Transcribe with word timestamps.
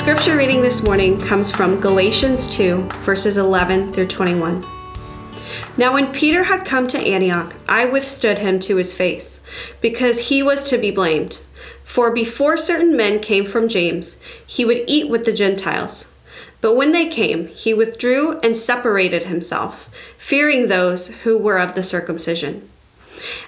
scripture 0.00 0.34
reading 0.34 0.62
this 0.62 0.82
morning 0.82 1.20
comes 1.20 1.50
from 1.50 1.78
Galatians 1.78 2.46
2, 2.54 2.84
verses 3.04 3.36
11 3.36 3.92
through 3.92 4.06
21. 4.06 4.64
Now, 5.76 5.92
when 5.92 6.10
Peter 6.10 6.44
had 6.44 6.64
come 6.64 6.88
to 6.88 6.98
Antioch, 6.98 7.54
I 7.68 7.84
withstood 7.84 8.38
him 8.38 8.58
to 8.60 8.76
his 8.76 8.94
face, 8.94 9.40
because 9.82 10.30
he 10.30 10.42
was 10.42 10.64
to 10.64 10.78
be 10.78 10.90
blamed. 10.90 11.40
For 11.84 12.10
before 12.10 12.56
certain 12.56 12.96
men 12.96 13.20
came 13.20 13.44
from 13.44 13.68
James, 13.68 14.18
he 14.46 14.64
would 14.64 14.84
eat 14.86 15.10
with 15.10 15.26
the 15.26 15.34
Gentiles. 15.34 16.10
But 16.62 16.76
when 16.76 16.92
they 16.92 17.06
came, 17.06 17.48
he 17.48 17.74
withdrew 17.74 18.40
and 18.40 18.56
separated 18.56 19.24
himself, 19.24 19.90
fearing 20.16 20.68
those 20.68 21.08
who 21.24 21.36
were 21.36 21.58
of 21.58 21.74
the 21.74 21.82
circumcision. 21.82 22.70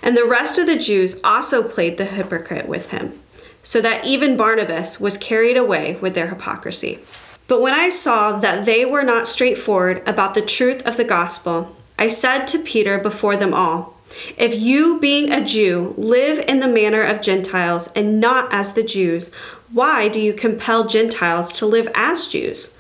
And 0.02 0.18
the 0.18 0.26
rest 0.26 0.58
of 0.58 0.66
the 0.66 0.78
Jews 0.78 1.18
also 1.24 1.62
played 1.62 1.96
the 1.96 2.04
hypocrite 2.04 2.68
with 2.68 2.90
him 2.90 3.21
so 3.62 3.80
that 3.80 4.04
even 4.04 4.36
Barnabas 4.36 5.00
was 5.00 5.16
carried 5.18 5.56
away 5.56 5.96
with 6.00 6.14
their 6.14 6.28
hypocrisy. 6.28 6.98
But 7.48 7.60
when 7.60 7.74
I 7.74 7.88
saw 7.88 8.38
that 8.38 8.64
they 8.64 8.84
were 8.84 9.02
not 9.02 9.28
straightforward 9.28 10.02
about 10.06 10.34
the 10.34 10.42
truth 10.42 10.84
of 10.86 10.96
the 10.96 11.04
gospel, 11.04 11.76
I 11.98 12.08
said 12.08 12.46
to 12.46 12.58
Peter 12.58 12.98
before 12.98 13.36
them 13.36 13.54
all, 13.54 13.94
If 14.36 14.54
you, 14.54 14.98
being 15.00 15.30
a 15.30 15.44
Jew, 15.44 15.94
live 15.96 16.38
in 16.48 16.60
the 16.60 16.68
manner 16.68 17.02
of 17.02 17.22
Gentiles 17.22 17.88
and 17.94 18.20
not 18.20 18.52
as 18.52 18.72
the 18.72 18.82
Jews, 18.82 19.32
why 19.72 20.08
do 20.08 20.20
you 20.20 20.32
compel 20.32 20.86
Gentiles 20.86 21.56
to 21.58 21.66
live 21.66 21.88
as 21.94 22.28
Jews? 22.28 22.74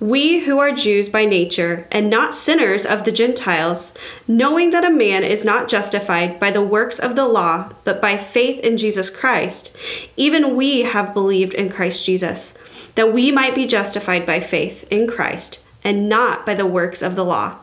We 0.00 0.46
who 0.46 0.58
are 0.58 0.72
Jews 0.72 1.10
by 1.10 1.26
nature, 1.26 1.86
and 1.92 2.08
not 2.08 2.34
sinners 2.34 2.86
of 2.86 3.04
the 3.04 3.12
Gentiles, 3.12 3.92
knowing 4.26 4.70
that 4.70 4.82
a 4.82 4.90
man 4.90 5.24
is 5.24 5.44
not 5.44 5.68
justified 5.68 6.40
by 6.40 6.50
the 6.50 6.62
works 6.62 6.98
of 6.98 7.16
the 7.16 7.28
law, 7.28 7.74
but 7.84 8.00
by 8.00 8.16
faith 8.16 8.60
in 8.60 8.78
Jesus 8.78 9.10
Christ, 9.10 9.76
even 10.16 10.56
we 10.56 10.84
have 10.84 11.12
believed 11.12 11.52
in 11.52 11.68
Christ 11.68 12.06
Jesus, 12.06 12.56
that 12.94 13.12
we 13.12 13.30
might 13.30 13.54
be 13.54 13.66
justified 13.66 14.24
by 14.24 14.40
faith 14.40 14.88
in 14.90 15.06
Christ, 15.06 15.62
and 15.84 16.08
not 16.08 16.46
by 16.46 16.54
the 16.54 16.64
works 16.64 17.02
of 17.02 17.14
the 17.14 17.24
law. 17.24 17.58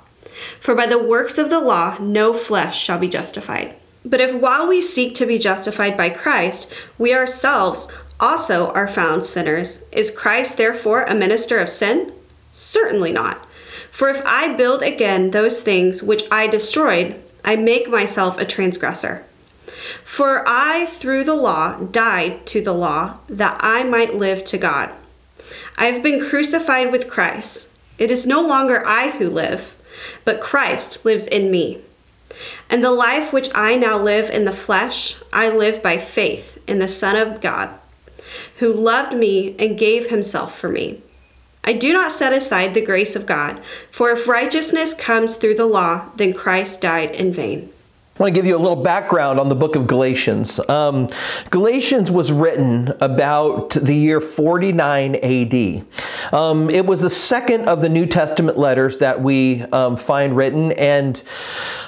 For 0.59 0.75
by 0.75 0.85
the 0.85 1.01
works 1.01 1.39
of 1.39 1.49
the 1.49 1.59
law 1.59 1.97
no 1.99 2.33
flesh 2.33 2.79
shall 2.79 2.99
be 2.99 3.07
justified. 3.07 3.73
But 4.05 4.21
if 4.21 4.39
while 4.39 4.67
we 4.67 4.79
seek 4.79 5.15
to 5.15 5.25
be 5.25 5.39
justified 5.39 5.97
by 5.97 6.11
Christ, 6.11 6.71
we 6.99 7.15
ourselves 7.15 7.91
also 8.19 8.71
are 8.73 8.87
found 8.87 9.25
sinners, 9.25 9.83
is 9.91 10.11
Christ 10.11 10.57
therefore 10.57 11.01
a 11.01 11.15
minister 11.15 11.57
of 11.57 11.67
sin? 11.67 12.13
Certainly 12.51 13.13
not. 13.13 13.45
For 13.91 14.09
if 14.09 14.21
I 14.25 14.53
build 14.53 14.81
again 14.81 15.31
those 15.31 15.61
things 15.61 16.03
which 16.03 16.23
I 16.31 16.47
destroyed, 16.47 17.21
I 17.43 17.55
make 17.55 17.89
myself 17.89 18.37
a 18.39 18.45
transgressor. 18.45 19.25
For 20.03 20.43
I, 20.47 20.85
through 20.85 21.23
the 21.23 21.35
law, 21.35 21.79
died 21.79 22.45
to 22.47 22.61
the 22.61 22.73
law, 22.73 23.19
that 23.29 23.57
I 23.61 23.83
might 23.83 24.15
live 24.15 24.43
to 24.45 24.57
God. 24.57 24.91
I 25.77 25.85
have 25.85 26.03
been 26.03 26.23
crucified 26.23 26.91
with 26.91 27.09
Christ. 27.09 27.71
It 27.97 28.11
is 28.11 28.27
no 28.27 28.45
longer 28.45 28.85
I 28.85 29.11
who 29.11 29.29
live, 29.29 29.75
but 30.25 30.41
Christ 30.41 31.05
lives 31.05 31.25
in 31.27 31.49
me. 31.49 31.81
And 32.69 32.83
the 32.83 32.91
life 32.91 33.31
which 33.31 33.49
I 33.55 33.77
now 33.77 33.97
live 33.97 34.29
in 34.29 34.45
the 34.45 34.53
flesh, 34.53 35.15
I 35.31 35.49
live 35.49 35.81
by 35.81 35.97
faith 35.97 36.61
in 36.67 36.79
the 36.79 36.87
Son 36.87 37.15
of 37.15 37.41
God, 37.41 37.69
who 38.57 38.73
loved 38.73 39.15
me 39.15 39.55
and 39.57 39.77
gave 39.77 40.09
himself 40.09 40.57
for 40.57 40.69
me. 40.69 41.01
I 41.67 41.73
do 41.73 41.91
not 41.91 42.13
set 42.13 42.31
aside 42.31 42.73
the 42.73 42.81
grace 42.81 43.13
of 43.13 43.25
God, 43.25 43.61
for 43.91 44.09
if 44.09 44.25
righteousness 44.25 44.93
comes 44.93 45.35
through 45.35 45.55
the 45.55 45.65
law, 45.65 46.05
then 46.15 46.33
Christ 46.33 46.79
died 46.79 47.11
in 47.11 47.33
vain. 47.33 47.69
I 48.17 48.23
want 48.23 48.33
to 48.33 48.41
give 48.41 48.47
you 48.47 48.57
a 48.57 48.57
little 48.57 48.81
background 48.81 49.39
on 49.39 49.47
the 49.47 49.53
book 49.53 49.75
of 49.75 49.85
Galatians. 49.85 50.59
Um, 50.67 51.07
Galatians 51.51 52.09
was 52.09 52.31
written 52.31 52.91
about 52.99 53.69
the 53.69 53.93
year 53.93 54.19
49 54.19 55.17
AD. 55.17 55.85
Um, 56.33 56.67
it 56.71 56.87
was 56.87 57.03
the 57.03 57.11
second 57.11 57.69
of 57.69 57.81
the 57.81 57.89
New 57.89 58.07
Testament 58.07 58.57
letters 58.57 58.97
that 58.97 59.21
we 59.21 59.61
um, 59.65 59.97
find 59.97 60.35
written, 60.35 60.71
and 60.71 61.21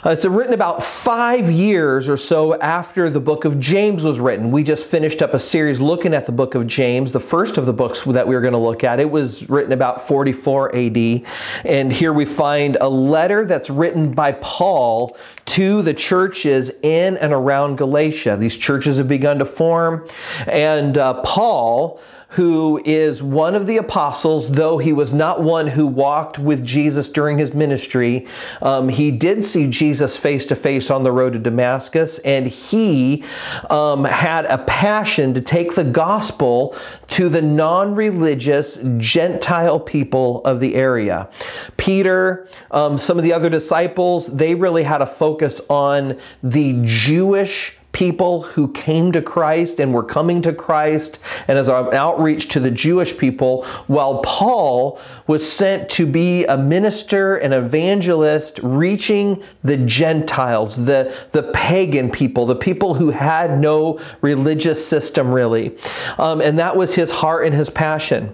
uh, 0.05 0.11
it's 0.11 0.23
written 0.23 0.53
about 0.53 0.83
five 0.83 1.49
years 1.49 2.07
or 2.07 2.15
so 2.15 2.53
after 2.59 3.09
the 3.09 3.19
book 3.19 3.43
of 3.43 3.59
James 3.59 4.03
was 4.03 4.19
written. 4.19 4.51
We 4.51 4.63
just 4.63 4.85
finished 4.85 5.23
up 5.23 5.33
a 5.33 5.39
series 5.39 5.81
looking 5.81 6.13
at 6.13 6.27
the 6.27 6.31
book 6.31 6.53
of 6.53 6.67
James, 6.67 7.11
the 7.11 7.19
first 7.19 7.57
of 7.57 7.65
the 7.65 7.73
books 7.73 8.03
that 8.03 8.27
we 8.27 8.35
were 8.35 8.41
going 8.41 8.53
to 8.53 8.59
look 8.59 8.83
at. 8.83 8.99
It 8.99 9.09
was 9.09 9.49
written 9.49 9.71
about 9.71 10.07
44 10.07 10.75
AD, 10.75 11.23
and 11.65 11.91
here 11.91 12.13
we 12.13 12.25
find 12.25 12.77
a 12.79 12.87
letter 12.87 13.45
that's 13.45 13.71
written 13.71 14.11
by 14.13 14.33
Paul 14.33 15.17
to 15.47 15.81
the 15.81 15.95
churches 16.19 16.69
in 16.81 17.15
and 17.17 17.31
around 17.31 17.77
Galatia. 17.77 18.35
These 18.37 18.57
churches 18.57 18.97
have 18.97 19.07
begun 19.07 19.39
to 19.39 19.45
form, 19.45 20.05
and 20.47 20.97
uh, 20.97 21.21
Paul 21.21 22.01
who 22.29 22.79
is 22.85 23.23
one 23.23 23.55
of 23.55 23.65
the 23.65 23.77
apostles, 23.77 24.49
though 24.49 24.77
he 24.77 24.93
was 24.93 25.11
not 25.11 25.41
one 25.41 25.67
who 25.67 25.87
walked 25.87 26.37
with 26.37 26.63
Jesus 26.63 27.09
during 27.09 27.39
his 27.39 27.55
ministry. 27.55 28.27
Um, 28.61 28.89
he 28.89 29.09
did 29.09 29.43
see 29.43 29.67
Jesus 29.67 30.15
face 30.15 30.45
to 30.47 30.55
face 30.55 30.91
on 30.91 31.03
the 31.03 31.11
road 31.11 31.33
to 31.33 31.39
Damascus, 31.39 32.19
and 32.19 32.47
he 32.47 33.23
um, 33.71 34.03
had 34.03 34.45
a 34.45 34.59
passion 34.59 35.33
to 35.33 35.41
take 35.41 35.73
the 35.73 35.83
gospel 35.83 36.75
to 37.07 37.29
the 37.29 37.41
non 37.41 37.95
religious 37.95 38.77
Gentile 38.97 39.79
people 39.79 40.41
of 40.45 40.59
the 40.59 40.75
area. 40.75 41.29
Peter, 41.77 42.47
um, 42.69 42.99
some 42.99 43.17
of 43.17 43.23
the 43.23 43.33
other 43.33 43.49
disciples, 43.49 44.27
they 44.27 44.53
really 44.53 44.83
had 44.83 45.01
a 45.01 45.07
focus 45.07 45.61
on 45.67 46.15
the 46.43 46.79
Jewish 46.85 47.75
people 47.99 48.43
who 48.43 48.71
came 48.71 49.11
to 49.11 49.21
Christ 49.21 49.77
and 49.77 49.93
were 49.93 50.05
coming 50.05 50.41
to 50.43 50.53
Christ 50.53 51.19
and 51.49 51.57
as 51.57 51.67
an 51.67 51.93
outreach 51.93 52.47
to 52.47 52.61
the 52.61 52.71
Jewish 52.71 53.17
people, 53.17 53.65
while 53.87 54.21
Paul 54.21 55.01
was 55.27 55.51
sent 55.51 55.89
to 55.89 56.07
be 56.07 56.45
a 56.45 56.57
minister 56.57 57.35
and 57.35 57.53
evangelist 57.53 58.61
reaching 58.63 59.43
the 59.65 59.75
Gentiles, 59.75 60.85
the, 60.85 61.13
the 61.33 61.51
pagan 61.51 62.09
people, 62.09 62.45
the 62.45 62.55
people 62.55 62.93
who 62.93 63.09
had 63.09 63.59
no 63.59 63.99
religious 64.21 64.87
system 64.87 65.33
really. 65.33 65.75
Um, 66.17 66.39
and 66.39 66.57
that 66.57 66.77
was 66.77 66.95
his 66.95 67.11
heart 67.11 67.45
and 67.45 67.53
his 67.53 67.69
passion. 67.69 68.33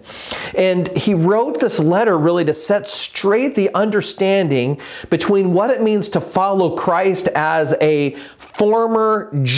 And 0.56 0.96
he 0.96 1.16
wrote 1.16 1.60
this 1.60 1.80
letter 1.80 2.20
really 2.20 2.46
to 2.46 2.54
set 2.54 2.88
straight 2.88 3.56
the 3.56 3.74
understanding 3.74 4.80
between 5.10 5.54
what 5.54 5.72
it 5.72 5.82
means 5.82 6.08
to 6.10 6.22
follow 6.22 6.76
Christ 6.76 7.30
as 7.30 7.74
a 7.82 8.12
former 8.38 9.32
Jew, 9.42 9.55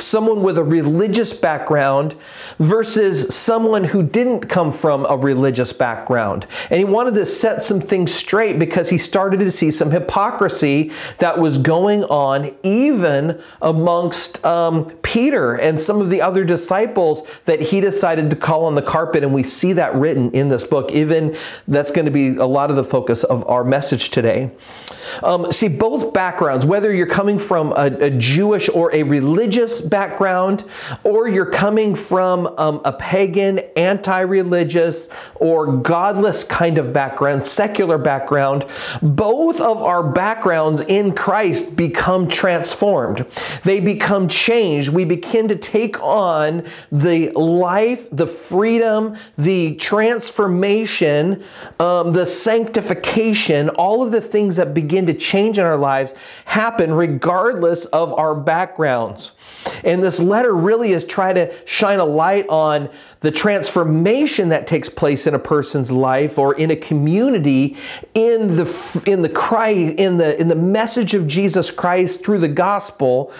someone 0.00 0.42
with 0.42 0.58
a 0.58 0.64
religious 0.64 1.32
background, 1.32 2.14
versus 2.58 3.34
someone 3.34 3.84
who 3.84 4.02
didn't 4.02 4.48
come 4.48 4.72
from 4.72 5.06
a 5.08 5.16
religious 5.16 5.72
background. 5.72 6.46
And 6.70 6.78
he 6.78 6.84
wanted 6.84 7.14
to 7.14 7.26
set 7.26 7.62
some 7.62 7.80
things 7.80 8.12
straight 8.12 8.58
because 8.58 8.90
he 8.90 8.98
started 8.98 9.40
to 9.40 9.50
see 9.50 9.70
some 9.70 9.90
hypocrisy 9.90 10.90
that 11.18 11.38
was 11.38 11.58
going 11.58 12.04
on 12.04 12.54
even 12.62 13.40
amongst 13.62 14.44
um, 14.44 14.86
Peter 15.02 15.54
and 15.54 15.80
some 15.80 16.00
of 16.00 16.10
the 16.10 16.20
other 16.20 16.44
disciples 16.44 17.22
that 17.44 17.60
he 17.60 17.80
decided 17.80 18.30
to 18.30 18.36
call 18.36 18.64
on 18.64 18.74
the 18.74 18.82
carpet. 18.82 19.22
And 19.22 19.32
we 19.32 19.42
see 19.42 19.72
that 19.74 19.94
written 19.94 20.30
in 20.32 20.48
this 20.48 20.64
book. 20.64 20.90
Even 20.92 21.36
that's 21.66 21.90
going 21.90 22.06
to 22.06 22.10
be 22.10 22.36
a 22.36 22.46
lot 22.46 22.70
of 22.70 22.76
the 22.76 22.84
focus 22.84 23.24
of 23.24 23.48
our 23.48 23.64
message 23.64 24.10
today. 24.10 24.50
Um, 25.22 25.50
see, 25.52 25.68
both 25.68 26.12
backgrounds, 26.12 26.66
whether 26.66 26.92
you're 26.92 27.06
coming 27.06 27.38
from 27.38 27.72
a, 27.72 27.86
a 28.00 28.10
Jewish 28.10 28.68
or 28.68 28.94
a 28.94 29.02
religious 29.18 29.80
background, 29.80 30.64
or 31.02 31.28
you're 31.28 31.50
coming 31.50 31.94
from 31.94 32.46
um, 32.56 32.80
a 32.84 32.92
pagan, 32.92 33.58
anti 33.76 34.20
religious, 34.20 35.08
or 35.34 35.66
godless 35.78 36.44
kind 36.44 36.78
of 36.78 36.92
background, 36.92 37.44
secular 37.44 37.98
background, 37.98 38.64
both 39.02 39.60
of 39.60 39.82
our 39.82 40.02
backgrounds 40.02 40.80
in 40.82 41.14
Christ 41.14 41.74
become 41.76 42.28
transformed. 42.28 43.26
They 43.64 43.80
become 43.80 44.28
changed. 44.28 44.90
We 44.90 45.04
begin 45.04 45.48
to 45.48 45.56
take 45.56 46.00
on 46.02 46.64
the 46.92 47.30
life, 47.32 48.08
the 48.12 48.26
freedom, 48.26 49.16
the 49.36 49.74
transformation, 49.76 51.42
um, 51.80 52.12
the 52.12 52.26
sanctification, 52.26 53.68
all 53.70 54.02
of 54.02 54.12
the 54.12 54.20
things 54.20 54.56
that 54.56 54.74
begin 54.74 55.06
to 55.06 55.14
change 55.14 55.58
in 55.58 55.64
our 55.64 55.76
lives 55.76 56.14
happen 56.44 56.92
regardless 56.92 57.84
of 57.86 58.12
our 58.14 58.34
And 59.84 60.02
this 60.02 60.20
letter 60.20 60.54
really 60.54 60.92
is 60.92 61.04
trying 61.04 61.36
to 61.36 61.52
shine 61.66 61.98
a 61.98 62.04
light 62.04 62.48
on 62.48 62.90
the 63.20 63.30
transformation 63.30 64.48
that 64.50 64.66
takes 64.66 64.88
place 64.88 65.26
in 65.26 65.34
a 65.34 65.38
person's 65.38 65.90
life 65.90 66.38
or 66.38 66.54
in 66.54 66.70
a 66.70 66.76
community 66.76 67.76
in 68.14 68.56
the 68.56 69.02
in 69.06 69.22
the 69.22 69.28
Christ 69.28 69.96
in 69.98 70.16
the 70.16 70.40
in 70.40 70.48
the 70.48 70.56
message 70.56 71.14
of 71.14 71.26
Jesus 71.26 71.70
Christ 71.70 72.24
through 72.24 72.38
the 72.38 72.48
gospel 72.48 73.32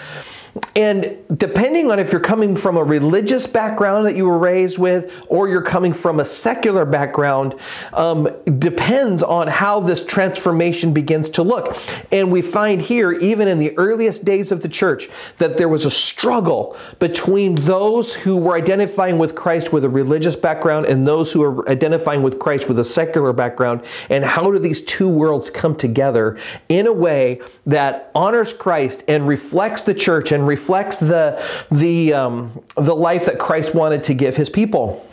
And 0.75 1.17
depending 1.35 1.91
on 1.91 1.99
if 1.99 2.11
you're 2.11 2.21
coming 2.21 2.55
from 2.55 2.77
a 2.77 2.83
religious 2.83 3.47
background 3.47 4.05
that 4.05 4.15
you 4.15 4.25
were 4.27 4.37
raised 4.37 4.77
with 4.77 5.23
or 5.27 5.49
you're 5.49 5.61
coming 5.61 5.93
from 5.93 6.19
a 6.19 6.25
secular 6.25 6.85
background, 6.85 7.55
um, 7.93 8.29
depends 8.59 9.21
on 9.23 9.47
how 9.47 9.79
this 9.79 10.05
transformation 10.05 10.93
begins 10.93 11.29
to 11.31 11.43
look. 11.43 11.77
And 12.11 12.31
we 12.31 12.41
find 12.41 12.81
here, 12.81 13.11
even 13.11 13.47
in 13.47 13.57
the 13.57 13.77
earliest 13.77 14.25
days 14.25 14.51
of 14.51 14.61
the 14.61 14.69
church, 14.69 15.09
that 15.37 15.57
there 15.57 15.69
was 15.69 15.85
a 15.85 15.91
struggle 15.91 16.77
between 16.99 17.55
those 17.55 18.15
who 18.15 18.37
were 18.37 18.55
identifying 18.55 19.17
with 19.17 19.35
Christ 19.35 19.73
with 19.73 19.83
a 19.83 19.89
religious 19.89 20.35
background 20.35 20.85
and 20.85 21.07
those 21.07 21.31
who 21.31 21.43
are 21.43 21.67
identifying 21.69 22.23
with 22.23 22.39
Christ 22.39 22.67
with 22.67 22.79
a 22.79 22.85
secular 22.85 23.33
background. 23.33 23.83
And 24.09 24.23
how 24.23 24.51
do 24.51 24.59
these 24.59 24.81
two 24.81 25.09
worlds 25.09 25.49
come 25.49 25.75
together 25.75 26.37
in 26.69 26.87
a 26.87 26.93
way 26.93 27.41
that 27.65 28.11
honors 28.15 28.53
Christ 28.53 29.03
and 29.07 29.27
reflects 29.27 29.81
the 29.83 29.93
church 29.93 30.31
and 30.31 30.38
reflects 30.45 30.97
the, 30.97 31.43
the, 31.71 32.13
um, 32.13 32.61
the 32.75 32.95
life 32.95 33.25
that 33.25 33.39
Christ 33.39 33.75
wanted 33.75 34.03
to 34.05 34.13
give 34.13 34.35
his 34.35 34.49
people. 34.49 35.05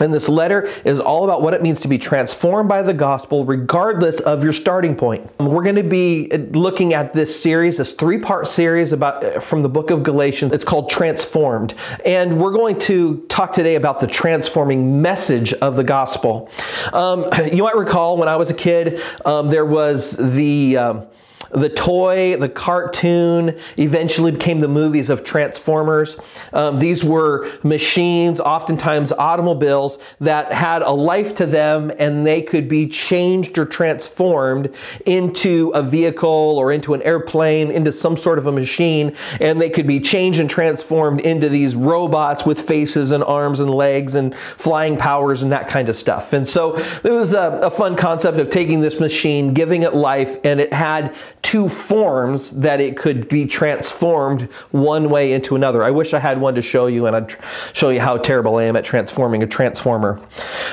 And 0.00 0.14
this 0.14 0.28
letter 0.28 0.68
is 0.84 0.98
all 0.98 1.24
about 1.24 1.42
what 1.42 1.52
it 1.52 1.62
means 1.62 1.80
to 1.80 1.88
be 1.88 1.98
transformed 1.98 2.68
by 2.68 2.82
the 2.82 2.94
gospel, 2.94 3.44
regardless 3.44 4.18
of 4.20 4.42
your 4.42 4.52
starting 4.54 4.96
point. 4.96 5.30
We're 5.38 5.62
going 5.62 5.76
to 5.76 5.82
be 5.82 6.28
looking 6.28 6.94
at 6.94 7.12
this 7.12 7.40
series, 7.40 7.76
this 7.76 7.92
three 7.92 8.18
part 8.18 8.48
series 8.48 8.92
about 8.92 9.42
from 9.42 9.62
the 9.62 9.68
book 9.68 9.90
of 9.90 10.02
Galatians. 10.02 10.54
It's 10.54 10.64
called 10.64 10.88
Transformed. 10.88 11.74
And 12.06 12.40
we're 12.40 12.52
going 12.52 12.78
to 12.80 13.18
talk 13.28 13.52
today 13.52 13.74
about 13.74 14.00
the 14.00 14.06
transforming 14.06 15.02
message 15.02 15.52
of 15.54 15.76
the 15.76 15.84
gospel. 15.84 16.50
Um, 16.92 17.26
you 17.52 17.62
might 17.62 17.76
recall 17.76 18.16
when 18.16 18.28
I 18.28 18.36
was 18.36 18.50
a 18.50 18.54
kid, 18.54 19.02
um, 19.24 19.48
there 19.48 19.66
was 19.66 20.16
the. 20.16 20.76
Um, 20.78 21.06
the 21.50 21.68
toy, 21.68 22.36
the 22.36 22.48
cartoon, 22.48 23.58
eventually 23.76 24.32
became 24.32 24.60
the 24.60 24.68
movies 24.68 25.10
of 25.10 25.24
Transformers. 25.24 26.16
Um, 26.52 26.78
these 26.78 27.04
were 27.04 27.48
machines, 27.62 28.40
oftentimes 28.40 29.12
automobiles, 29.12 29.98
that 30.20 30.52
had 30.52 30.82
a 30.82 30.90
life 30.90 31.34
to 31.36 31.46
them 31.46 31.90
and 31.98 32.26
they 32.26 32.42
could 32.42 32.68
be 32.68 32.86
changed 32.86 33.58
or 33.58 33.64
transformed 33.64 34.74
into 35.06 35.70
a 35.74 35.82
vehicle 35.82 36.28
or 36.58 36.72
into 36.72 36.94
an 36.94 37.02
airplane, 37.02 37.70
into 37.70 37.92
some 37.92 38.16
sort 38.16 38.38
of 38.38 38.46
a 38.46 38.52
machine, 38.52 39.14
and 39.40 39.60
they 39.60 39.70
could 39.70 39.86
be 39.86 40.00
changed 40.00 40.40
and 40.40 40.48
transformed 40.48 41.20
into 41.20 41.48
these 41.48 41.74
robots 41.74 42.46
with 42.46 42.60
faces 42.60 43.12
and 43.12 43.24
arms 43.24 43.60
and 43.60 43.70
legs 43.70 44.14
and 44.14 44.36
flying 44.36 44.96
powers 44.96 45.42
and 45.42 45.52
that 45.52 45.68
kind 45.68 45.88
of 45.88 45.96
stuff. 45.96 46.32
And 46.32 46.48
so 46.48 46.76
it 46.76 47.10
was 47.10 47.34
a, 47.34 47.58
a 47.62 47.70
fun 47.70 47.96
concept 47.96 48.38
of 48.38 48.50
taking 48.50 48.80
this 48.80 49.00
machine, 49.00 49.54
giving 49.54 49.82
it 49.82 49.94
life, 49.94 50.36
and 50.44 50.60
it 50.60 50.72
had 50.72 51.14
two 51.50 51.68
forms 51.68 52.52
that 52.52 52.80
it 52.80 52.96
could 52.96 53.28
be 53.28 53.44
transformed 53.44 54.42
one 54.70 55.10
way 55.10 55.32
into 55.32 55.56
another. 55.56 55.82
I 55.82 55.90
wish 55.90 56.14
I 56.14 56.20
had 56.20 56.40
one 56.40 56.54
to 56.54 56.62
show 56.62 56.86
you 56.86 57.06
and 57.06 57.16
I'd 57.16 57.36
show 57.72 57.90
you 57.90 57.98
how 57.98 58.18
terrible 58.18 58.54
I 58.58 58.64
am 58.66 58.76
at 58.76 58.84
transforming 58.84 59.42
a 59.42 59.48
transformer. 59.48 60.20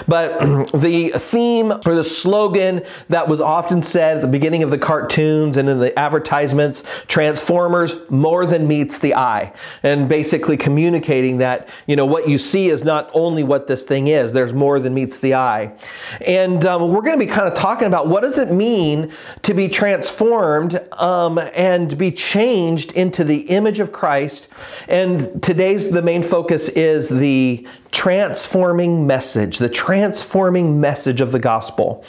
But 0.08 0.38
the 0.76 1.10
theme 1.16 1.72
or 1.72 1.96
the 1.96 2.04
slogan 2.04 2.84
that 3.10 3.28
was 3.28 3.42
often 3.42 3.82
said 3.82 4.18
at 4.18 4.22
the 4.22 4.28
beginning 4.28 4.62
of 4.62 4.70
the 4.70 4.78
cartoons 4.78 5.58
and 5.58 5.68
in 5.68 5.80
the 5.80 5.98
advertisements, 5.98 6.84
Transformers 7.08 7.96
more 8.12 8.46
than 8.46 8.68
meets 8.68 9.00
the 9.00 9.16
eye. 9.16 9.54
And 9.82 10.08
basically 10.08 10.58
communicating 10.58 11.40
that, 11.40 11.70
you 11.88 11.96
know, 11.96 12.06
what 12.06 12.30
you 12.30 12.38
see 12.38 12.68
is 12.68 12.84
not 12.84 13.10
only 13.16 13.44
what 13.44 13.66
this 13.66 13.84
thing 13.84 14.10
is, 14.10 14.32
there's 14.32 14.54
more 14.54 14.80
than 14.80 14.94
meets 14.94 15.18
the 15.18 15.34
eye. 15.34 15.76
And 16.22 16.64
um, 16.68 16.92
we're 16.92 17.02
going 17.02 17.18
to 17.18 17.26
be 17.26 17.32
kind 17.32 17.48
of 17.48 17.56
talking 17.56 17.88
about 17.88 18.08
what 18.08 18.22
does 18.22 18.38
it 18.38 18.52
mean 18.52 19.12
to 19.42 19.56
be 19.56 19.68
transformed 19.68 20.67
transformed 20.70 21.00
um, 21.00 21.40
and 21.54 21.98
be 21.98 22.12
changed 22.12 22.92
into 22.94 23.24
the 23.24 23.42
image 23.50 23.80
of 23.80 23.92
Christ. 23.92 24.48
And 24.88 25.42
today's 25.44 25.90
the 25.90 26.02
main 26.02 26.24
focus 26.24 26.70
is 26.70 27.10
the 27.10 27.68
transforming 27.92 29.08
message, 29.08 29.58
the 29.58 29.70
transforming 29.70 30.80
message 30.80 31.22
of 31.22 31.32
the 31.32 31.40
gospel. 31.40 32.04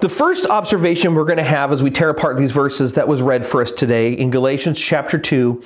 The 0.00 0.08
first 0.08 0.46
observation 0.46 1.14
we're 1.14 1.24
going 1.24 1.38
to 1.38 1.42
have 1.42 1.72
as 1.72 1.82
we 1.82 1.90
tear 1.90 2.10
apart 2.10 2.36
these 2.36 2.52
verses 2.52 2.92
that 2.94 3.08
was 3.08 3.22
read 3.22 3.44
for 3.44 3.62
us 3.62 3.72
today 3.72 4.12
in 4.12 4.30
Galatians 4.30 4.78
chapter 4.78 5.18
2 5.18 5.62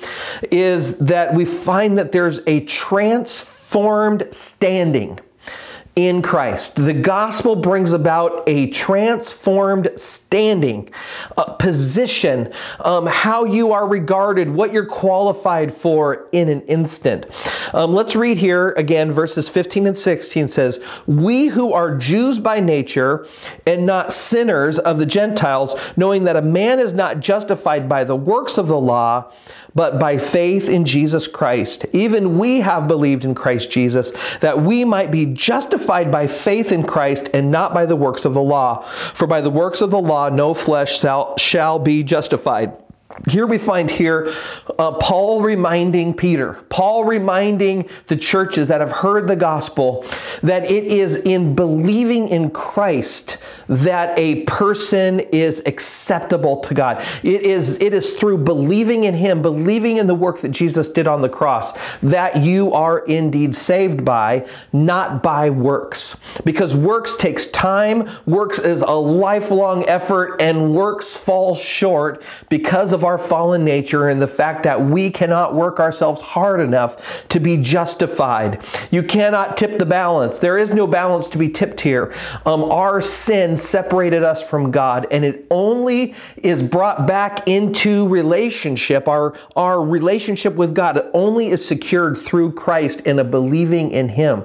is 0.51 0.97
that 0.99 1.33
we 1.33 1.45
find 1.45 1.97
that 1.97 2.11
there's 2.11 2.39
a 2.47 2.61
transformed 2.61 4.27
standing 4.31 5.19
in 5.95 6.23
Christ. 6.23 6.77
The 6.77 6.93
gospel 6.93 7.55
brings 7.55 7.93
about 7.93 8.41
a 8.47 8.67
transformed 8.67 9.91
standing, 9.95 10.89
a 11.37 11.53
position, 11.53 12.51
um, 12.79 13.05
how 13.05 13.45
you 13.45 13.73
are 13.73 13.87
regarded, 13.87 14.49
what 14.49 14.73
you're 14.73 14.87
qualified 14.87 15.71
for 15.71 16.27
in 16.31 16.49
an 16.49 16.61
instant. 16.61 17.27
Um, 17.75 17.93
let's 17.93 18.15
read 18.15 18.39
here 18.39 18.71
again, 18.71 19.11
verses 19.11 19.49
15 19.49 19.85
and 19.85 19.97
16 19.97 20.47
says, 20.47 20.79
We 21.05 21.47
who 21.47 21.73
are 21.73 21.95
Jews 21.95 22.39
by 22.39 22.59
nature 22.59 23.27
and 23.67 23.85
not 23.85 24.11
sinners 24.11 24.79
of 24.79 24.97
the 24.97 25.05
Gentiles, 25.05 25.93
knowing 25.95 26.23
that 26.23 26.35
a 26.35 26.41
man 26.41 26.79
is 26.79 26.93
not 26.93 27.19
justified 27.19 27.87
by 27.87 28.03
the 28.03 28.15
works 28.15 28.57
of 28.57 28.67
the 28.67 28.79
law, 28.79 29.31
but 29.75 29.99
by 29.99 30.17
faith 30.17 30.69
in 30.69 30.85
Jesus 30.85 31.27
Christ. 31.27 31.85
Even 31.93 32.39
we 32.39 32.61
have 32.61 32.87
believed 32.87 33.25
in 33.25 33.35
Christ 33.35 33.69
Jesus, 33.69 34.11
that 34.37 34.61
we 34.61 34.83
might 34.85 35.11
be 35.11 35.27
justified 35.27 35.82
by 35.87 36.27
faith 36.27 36.71
in 36.71 36.83
Christ 36.83 37.29
and 37.33 37.51
not 37.51 37.73
by 37.73 37.85
the 37.85 37.95
works 37.95 38.25
of 38.25 38.33
the 38.33 38.41
law. 38.41 38.81
For 38.81 39.27
by 39.27 39.41
the 39.41 39.49
works 39.49 39.81
of 39.81 39.91
the 39.91 40.01
law, 40.01 40.29
no 40.29 40.53
flesh 40.53 40.99
shall, 40.99 41.37
shall 41.37 41.79
be 41.79 42.03
justified. 42.03 42.82
Here 43.29 43.45
we 43.45 43.57
find 43.57 43.89
here 43.89 44.31
uh, 44.79 44.93
Paul 44.93 45.41
reminding 45.41 46.15
Peter, 46.15 46.53
Paul 46.69 47.05
reminding 47.05 47.87
the 48.07 48.15
churches 48.15 48.67
that 48.69 48.81
have 48.81 48.91
heard 48.91 49.27
the 49.27 49.35
gospel 49.35 50.03
that 50.41 50.69
it 50.69 50.85
is 50.85 51.15
in 51.15 51.55
believing 51.55 52.27
in 52.27 52.49
Christ 52.49 53.37
that 53.67 54.17
a 54.17 54.43
person 54.43 55.19
is 55.19 55.61
acceptable 55.65 56.61
to 56.61 56.73
God. 56.73 57.03
It 57.23 57.43
is, 57.43 57.81
it 57.81 57.93
is 57.93 58.13
through 58.13 58.39
believing 58.39 59.03
in 59.03 59.13
Him, 59.13 59.41
believing 59.41 59.97
in 59.97 60.07
the 60.07 60.15
work 60.15 60.39
that 60.41 60.49
Jesus 60.49 60.89
did 60.89 61.07
on 61.07 61.21
the 61.21 61.29
cross, 61.29 61.71
that 61.99 62.41
you 62.41 62.73
are 62.73 62.99
indeed 63.05 63.55
saved 63.55 64.03
by, 64.03 64.47
not 64.71 65.21
by 65.23 65.49
works. 65.49 66.17
Because 66.43 66.75
works 66.75 67.15
takes 67.15 67.47
time, 67.47 68.09
works 68.25 68.59
is 68.59 68.81
a 68.81 68.91
lifelong 68.91 69.87
effort, 69.87 70.41
and 70.41 70.73
works 70.73 71.15
fall 71.15 71.55
short 71.55 72.23
because 72.49 72.91
of 72.91 73.02
our 73.03 73.17
fallen 73.17 73.63
nature 73.63 74.07
and 74.07 74.21
the 74.21 74.27
fact 74.27 74.63
that 74.63 74.81
we 74.81 75.09
cannot 75.09 75.55
work 75.55 75.79
ourselves 75.79 76.21
hard 76.21 76.59
enough 76.59 77.27
to 77.29 77.39
be 77.39 77.57
justified. 77.57 78.63
You 78.91 79.03
cannot 79.03 79.57
tip 79.57 79.79
the 79.79 79.85
balance. 79.85 80.39
There 80.39 80.57
is 80.57 80.71
no 80.71 80.87
balance 80.87 81.27
to 81.29 81.37
be 81.37 81.49
tipped 81.49 81.81
here. 81.81 82.13
Um, 82.45 82.63
our 82.63 83.01
sin 83.01 83.57
separated 83.57 84.23
us 84.23 84.47
from 84.47 84.71
God, 84.71 85.07
and 85.11 85.25
it 85.25 85.45
only 85.49 86.15
is 86.37 86.61
brought 86.63 87.07
back 87.07 87.47
into 87.47 88.07
relationship. 88.07 89.07
Our, 89.07 89.35
our 89.55 89.83
relationship 89.83 90.55
with 90.55 90.75
God 90.75 91.09
only 91.13 91.47
is 91.47 91.65
secured 91.65 92.17
through 92.17 92.53
Christ 92.53 93.01
and 93.05 93.19
a 93.19 93.23
believing 93.23 93.91
in 93.91 94.09
Him. 94.09 94.43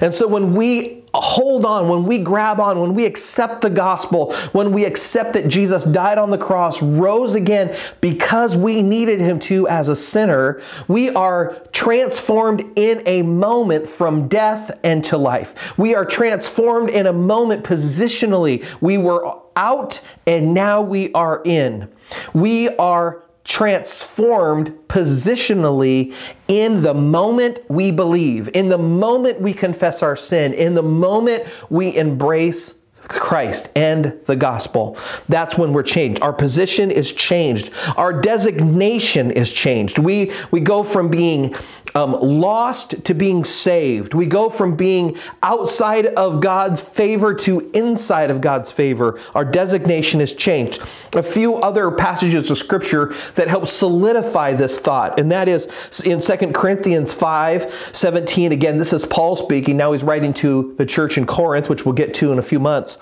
And 0.00 0.14
so 0.14 0.26
when 0.26 0.54
we 0.54 1.03
hold 1.20 1.64
on, 1.64 1.88
when 1.88 2.04
we 2.04 2.18
grab 2.18 2.60
on, 2.60 2.80
when 2.80 2.94
we 2.94 3.06
accept 3.06 3.60
the 3.62 3.70
gospel, 3.70 4.32
when 4.52 4.72
we 4.72 4.84
accept 4.84 5.34
that 5.34 5.48
Jesus 5.48 5.84
died 5.84 6.18
on 6.18 6.30
the 6.30 6.38
cross, 6.38 6.82
rose 6.82 7.34
again 7.34 7.76
because 8.00 8.56
we 8.56 8.82
needed 8.82 9.20
him 9.20 9.38
to 9.40 9.66
as 9.68 9.88
a 9.88 9.96
sinner, 9.96 10.60
we 10.88 11.10
are 11.10 11.60
transformed 11.72 12.64
in 12.76 13.02
a 13.06 13.22
moment 13.22 13.88
from 13.88 14.28
death 14.28 14.70
and 14.82 15.04
to 15.04 15.16
life. 15.16 15.76
We 15.78 15.94
are 15.94 16.04
transformed 16.04 16.90
in 16.90 17.06
a 17.06 17.12
moment 17.12 17.64
positionally. 17.64 18.64
We 18.80 18.98
were 18.98 19.40
out 19.56 20.00
and 20.26 20.54
now 20.54 20.82
we 20.82 21.12
are 21.12 21.42
in. 21.44 21.90
We 22.32 22.68
are 22.76 23.23
transformed 23.44 24.70
positionally 24.88 26.14
in 26.48 26.82
the 26.82 26.94
moment 26.94 27.58
we 27.68 27.92
believe, 27.92 28.48
in 28.54 28.68
the 28.68 28.78
moment 28.78 29.40
we 29.40 29.52
confess 29.52 30.02
our 30.02 30.16
sin, 30.16 30.52
in 30.54 30.74
the 30.74 30.82
moment 30.82 31.44
we 31.70 31.94
embrace 31.96 32.74
Christ 33.08 33.70
and 33.76 34.18
the 34.26 34.36
gospel. 34.36 34.96
That's 35.28 35.56
when 35.58 35.72
we're 35.72 35.82
changed. 35.82 36.22
Our 36.22 36.32
position 36.32 36.90
is 36.90 37.12
changed. 37.12 37.70
Our 37.96 38.20
designation 38.20 39.30
is 39.30 39.52
changed. 39.52 39.98
We, 39.98 40.32
we 40.50 40.60
go 40.60 40.82
from 40.82 41.08
being 41.08 41.54
um, 41.94 42.12
lost 42.12 43.04
to 43.04 43.14
being 43.14 43.44
saved. 43.44 44.14
We 44.14 44.26
go 44.26 44.50
from 44.50 44.76
being 44.76 45.16
outside 45.42 46.06
of 46.06 46.40
God's 46.40 46.80
favor 46.80 47.34
to 47.34 47.70
inside 47.72 48.30
of 48.30 48.40
God's 48.40 48.72
favor. 48.72 49.20
Our 49.34 49.44
designation 49.44 50.20
is 50.20 50.34
changed. 50.34 50.82
A 51.14 51.22
few 51.22 51.56
other 51.56 51.90
passages 51.92 52.50
of 52.50 52.58
scripture 52.58 53.14
that 53.36 53.46
help 53.48 53.66
solidify 53.66 54.54
this 54.54 54.80
thought, 54.80 55.20
and 55.20 55.30
that 55.30 55.48
is 55.48 56.00
in 56.04 56.20
2 56.20 56.52
Corinthians 56.52 57.12
5 57.12 57.90
17. 57.92 58.52
Again, 58.52 58.78
this 58.78 58.92
is 58.92 59.06
Paul 59.06 59.36
speaking. 59.36 59.76
Now 59.76 59.92
he's 59.92 60.02
writing 60.02 60.32
to 60.34 60.74
the 60.74 60.86
church 60.86 61.16
in 61.16 61.26
Corinth, 61.26 61.68
which 61.68 61.84
we'll 61.84 61.94
get 61.94 62.12
to 62.14 62.32
in 62.32 62.38
a 62.38 62.42
few 62.42 62.58
months. 62.58 62.93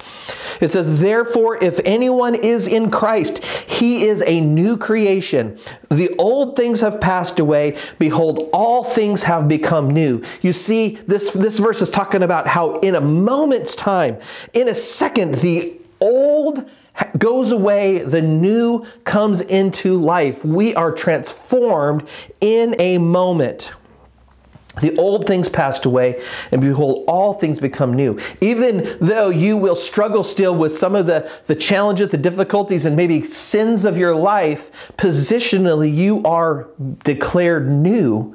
It 0.60 0.70
says, 0.70 1.00
Therefore, 1.00 1.62
if 1.62 1.80
anyone 1.84 2.34
is 2.34 2.68
in 2.68 2.90
Christ, 2.90 3.44
he 3.44 4.06
is 4.06 4.22
a 4.22 4.40
new 4.40 4.76
creation. 4.76 5.58
The 5.90 6.14
old 6.18 6.56
things 6.56 6.80
have 6.80 7.00
passed 7.00 7.40
away. 7.40 7.76
Behold, 7.98 8.48
all 8.52 8.84
things 8.84 9.24
have 9.24 9.48
become 9.48 9.90
new. 9.90 10.22
You 10.40 10.52
see, 10.52 10.96
this, 11.06 11.32
this 11.32 11.58
verse 11.58 11.82
is 11.82 11.90
talking 11.90 12.22
about 12.22 12.46
how 12.46 12.78
in 12.78 12.94
a 12.94 13.00
moment's 13.00 13.74
time, 13.74 14.18
in 14.52 14.68
a 14.68 14.74
second, 14.74 15.36
the 15.36 15.78
old 16.00 16.68
goes 17.18 17.52
away, 17.52 17.98
the 17.98 18.22
new 18.22 18.84
comes 19.04 19.40
into 19.40 19.96
life. 19.96 20.44
We 20.44 20.74
are 20.74 20.92
transformed 20.92 22.08
in 22.40 22.76
a 22.78 22.98
moment. 22.98 23.72
The 24.80 24.96
old 24.96 25.26
things 25.26 25.50
passed 25.50 25.84
away, 25.84 26.22
and 26.50 26.62
behold, 26.62 27.04
all 27.06 27.34
things 27.34 27.60
become 27.60 27.92
new. 27.92 28.18
Even 28.40 28.96
though 29.02 29.28
you 29.28 29.58
will 29.58 29.76
struggle 29.76 30.22
still 30.22 30.56
with 30.56 30.72
some 30.72 30.96
of 30.96 31.06
the, 31.06 31.30
the 31.44 31.54
challenges, 31.54 32.08
the 32.08 32.16
difficulties, 32.16 32.86
and 32.86 32.96
maybe 32.96 33.20
sins 33.20 33.84
of 33.84 33.98
your 33.98 34.14
life, 34.14 34.94
positionally, 34.96 35.94
you 35.94 36.22
are 36.22 36.70
declared 37.04 37.70
new. 37.70 38.34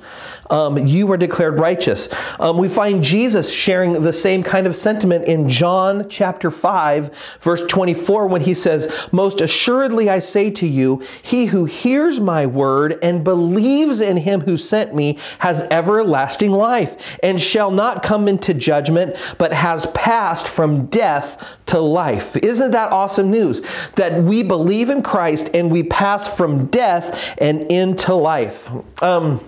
Um, 0.51 0.77
you 0.85 1.11
are 1.11 1.17
declared 1.17 1.59
righteous. 1.59 2.07
Um, 2.39 2.59
we 2.59 2.69
find 2.69 3.03
Jesus 3.03 3.51
sharing 3.51 3.93
the 3.93 4.13
same 4.13 4.43
kind 4.43 4.67
of 4.67 4.75
sentiment 4.75 5.25
in 5.25 5.49
John 5.49 6.07
chapter 6.07 6.51
5, 6.51 7.39
verse 7.41 7.63
24, 7.65 8.27
when 8.27 8.41
he 8.41 8.53
says, 8.53 9.09
Most 9.11 9.41
assuredly 9.41 10.07
I 10.07 10.19
say 10.19 10.51
to 10.51 10.67
you, 10.67 11.01
he 11.23 11.47
who 11.47 11.65
hears 11.65 12.19
my 12.19 12.45
word 12.45 12.99
and 13.01 13.23
believes 13.23 14.01
in 14.01 14.17
him 14.17 14.41
who 14.41 14.55
sent 14.55 14.93
me 14.93 15.17
has 15.39 15.63
everlasting 15.71 16.26
everlasting 16.27 16.51
life 16.51 17.17
and 17.23 17.39
shall 17.39 17.71
not 17.71 18.03
come 18.03 18.27
into 18.27 18.53
judgment, 18.53 19.15
but 19.37 19.53
has 19.53 19.85
passed 19.87 20.47
from 20.47 20.87
death 20.87 21.55
to 21.67 21.79
life. 21.79 22.35
Isn't 22.37 22.71
that 22.71 22.91
awesome 22.91 23.31
news? 23.31 23.61
That 23.95 24.23
we 24.23 24.43
believe 24.43 24.89
in 24.89 25.01
Christ 25.01 25.49
and 25.53 25.71
we 25.71 25.83
pass 25.83 26.35
from 26.35 26.67
death 26.67 27.35
and 27.37 27.71
into 27.71 28.13
life. 28.13 28.69
Um, 29.01 29.39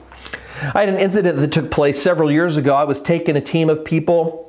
I 0.73 0.81
had 0.81 0.89
an 0.89 0.99
incident 0.99 1.37
that 1.37 1.51
took 1.51 1.69
place 1.69 2.01
several 2.01 2.31
years 2.31 2.57
ago. 2.57 2.73
I 2.75 2.83
was 2.85 3.01
taking 3.01 3.35
a 3.35 3.41
team 3.41 3.69
of 3.69 3.83
people 3.83 4.48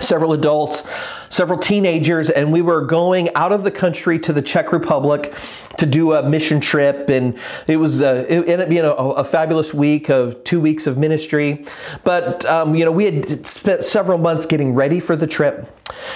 several 0.00 0.32
adults, 0.32 0.84
several 1.28 1.58
teenagers, 1.58 2.30
and 2.30 2.52
we 2.52 2.62
were 2.62 2.84
going 2.84 3.28
out 3.34 3.52
of 3.52 3.62
the 3.62 3.70
country 3.70 4.18
to 4.18 4.32
the 4.32 4.42
Czech 4.42 4.72
Republic 4.72 5.34
to 5.78 5.86
do 5.86 6.12
a 6.12 6.22
mission 6.22 6.60
trip. 6.60 7.08
And 7.08 7.38
it 7.66 7.76
was 7.76 8.02
uh, 8.02 8.26
it 8.28 8.40
ended 8.40 8.60
up 8.60 8.68
being 8.68 8.84
a, 8.84 8.90
a, 8.90 9.24
fabulous 9.24 9.72
week 9.72 10.10
of 10.10 10.42
two 10.44 10.60
weeks 10.60 10.86
of 10.86 10.98
ministry. 10.98 11.64
But 12.04 12.44
um, 12.46 12.74
you 12.74 12.84
know, 12.84 12.92
we 12.92 13.04
had 13.04 13.46
spent 13.46 13.84
several 13.84 14.18
months 14.18 14.46
getting 14.46 14.74
ready 14.74 15.00
for 15.00 15.16
the 15.16 15.26
trip. 15.26 15.70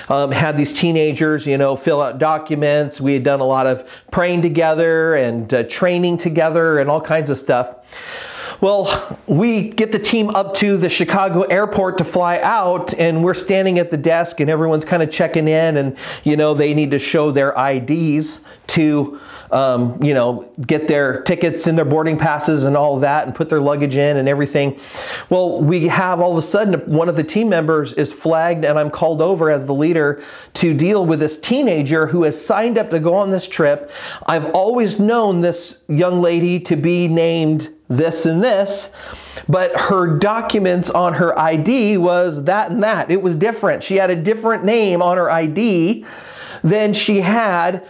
Um, 0.09 0.33
had 0.33 0.57
these 0.57 0.73
teenagers, 0.73 1.47
you 1.47 1.59
know, 1.59 1.77
fill 1.77 2.01
out 2.01 2.19
documents. 2.19 3.01
We 3.01 3.15
had 3.15 3.23
done 3.23 3.41
a 3.41 3.45
lot 3.45 3.67
of 3.67 3.89
praying 4.11 4.43
together 4.43 5.15
and 5.15 5.53
uh, 5.53 5.65
training 5.65 6.17
together 6.17 6.79
and 6.79 6.89
all 6.91 7.01
kinds 7.01 7.31
of 7.31 7.39
stuff. 7.39 8.36
Well, 8.61 9.19
we 9.27 9.69
get 9.69 9.93
the 9.93 9.99
team 9.99 10.31
up 10.31 10.55
to 10.55 10.79
the 10.79 10.89
Chicago 10.89 11.43
airport 11.43 11.99
to 11.99 12.05
fly 12.05 12.41
out, 12.41 12.95
and 12.95 13.23
we're 13.23 13.35
standing 13.35 13.79
at 13.79 13.91
the 13.91 13.99
desk, 13.99 14.41
and 14.41 14.49
everyone's 14.49 14.85
kind 14.85 15.03
of 15.03 15.11
checking 15.11 15.47
in, 15.47 15.77
and 15.77 15.97
you 16.25 16.37
know 16.37 16.55
they 16.55 16.73
need 16.73 16.91
to 16.93 16.99
show 16.99 17.31
their 17.31 17.53
IDs 17.53 18.41
to 18.69 19.21
um, 19.51 20.03
you 20.03 20.15
know 20.15 20.51
get 20.67 20.89
their 20.89 21.23
tickets 21.23 21.67
and 21.67 21.77
their 21.77 21.85
boarding 21.85 22.17
passes 22.17 22.65
and 22.65 22.79
all 22.79 22.99
that, 23.01 23.27
and 23.27 23.35
put 23.37 23.51
their 23.51 23.61
luggage 23.61 23.97
in 23.97 24.17
and 24.17 24.27
everything. 24.27 24.79
Well, 25.29 25.61
we 25.61 25.89
have 25.89 26.21
all 26.21 26.33
of 26.33 26.39
a 26.39 26.43
sudden 26.43 26.81
one 26.91 27.11
of 27.11 27.17
the 27.17 27.25
team 27.25 27.51
members 27.51 27.93
is 27.93 28.11
flagged, 28.11 28.65
and 28.65 28.79
I'm 28.79 28.91
called 28.91 29.21
over 29.21 29.51
as 29.51 29.67
the 29.67 29.75
leader 29.75 30.23
to 30.55 30.73
deal 30.73 31.05
with 31.05 31.21
this 31.21 31.39
teenager 31.39 32.07
who 32.07 32.23
has 32.23 32.43
signed 32.43 32.79
up 32.79 32.89
to 32.91 33.01
go 33.01 33.15
on 33.15 33.31
this 33.31 33.47
trip. 33.47 33.91
I've 34.25 34.47
always 34.53 34.99
known 34.99 35.43
this 35.43 35.83
young 35.89 36.23
lady 36.23 36.59
to 36.61 36.77
be 36.77 37.07
named 37.07 37.76
this 37.89 38.27
and 38.27 38.43
this, 38.43 38.91
but 39.49 39.73
her 39.77 40.19
documents 40.19 40.91
on 40.91 41.15
her 41.15 41.39
ID 41.39 41.99
was 41.99 42.45
that 42.45 42.71
and 42.71 42.83
that. 42.83 43.11
It 43.11 43.23
was 43.23 43.37
different. 43.37 43.83
She 43.83 43.97
had 43.97 44.11
a 44.11 44.17
different 44.17 44.65
name 44.65 45.03
on 45.03 45.17
her 45.17 45.31
ID 45.31 46.05
than 46.63 46.93
she 46.93 47.21
had 47.21 47.87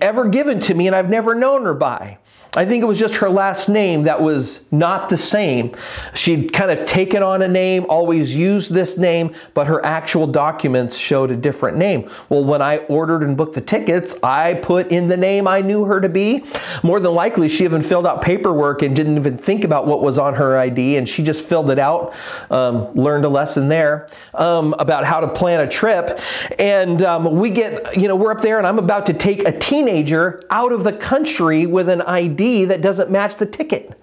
ever 0.00 0.28
given 0.28 0.60
to 0.60 0.74
me, 0.74 0.86
and 0.86 0.94
I've 0.94 1.10
never 1.10 1.34
known 1.34 1.64
her 1.64 1.74
by. 1.74 2.18
I 2.56 2.64
think 2.64 2.82
it 2.82 2.86
was 2.86 2.98
just 2.98 3.16
her 3.16 3.30
last 3.30 3.68
name 3.68 4.04
that 4.04 4.20
was 4.20 4.64
not 4.72 5.08
the 5.08 5.16
same. 5.16 5.72
She'd 6.14 6.52
kind 6.52 6.72
of 6.72 6.84
taken 6.84 7.22
on 7.22 7.42
a 7.42 7.48
name, 7.48 7.86
always 7.88 8.34
used 8.34 8.72
this 8.72 8.98
name, 8.98 9.34
but 9.54 9.68
her 9.68 9.84
actual 9.84 10.26
documents 10.26 10.96
showed 10.96 11.30
a 11.30 11.36
different 11.36 11.76
name. 11.76 12.10
Well, 12.28 12.44
when 12.44 12.60
I 12.60 12.78
ordered 12.78 13.22
and 13.22 13.36
booked 13.36 13.54
the 13.54 13.60
tickets, 13.60 14.16
I 14.24 14.54
put 14.54 14.90
in 14.90 15.06
the 15.06 15.16
name 15.16 15.46
I 15.46 15.60
knew 15.60 15.84
her 15.84 16.00
to 16.00 16.08
be. 16.08 16.44
More 16.82 16.98
than 16.98 17.14
likely, 17.14 17.48
she 17.48 17.62
even 17.62 17.82
filled 17.82 18.06
out 18.06 18.20
paperwork 18.20 18.82
and 18.82 18.96
didn't 18.96 19.16
even 19.16 19.38
think 19.38 19.62
about 19.62 19.86
what 19.86 20.02
was 20.02 20.18
on 20.18 20.34
her 20.34 20.58
ID, 20.58 20.96
and 20.96 21.08
she 21.08 21.22
just 21.22 21.48
filled 21.48 21.70
it 21.70 21.78
out, 21.78 22.14
um, 22.50 22.92
learned 22.94 23.24
a 23.24 23.28
lesson 23.28 23.68
there 23.68 24.08
um, 24.34 24.74
about 24.80 25.04
how 25.04 25.20
to 25.20 25.28
plan 25.28 25.60
a 25.60 25.68
trip. 25.68 26.18
And 26.58 27.00
um, 27.02 27.36
we 27.36 27.50
get, 27.50 27.96
you 27.96 28.08
know, 28.08 28.16
we're 28.16 28.32
up 28.32 28.40
there, 28.40 28.58
and 28.58 28.66
I'm 28.66 28.80
about 28.80 29.06
to 29.06 29.12
take 29.12 29.46
a 29.46 29.56
teenager 29.56 30.42
out 30.50 30.72
of 30.72 30.82
the 30.82 30.92
country 30.92 31.66
with 31.66 31.88
an 31.88 32.02
ID 32.02 32.39
That 32.64 32.80
doesn't 32.82 33.10
match 33.10 33.36
the 33.36 33.46
ticket. 33.46 33.98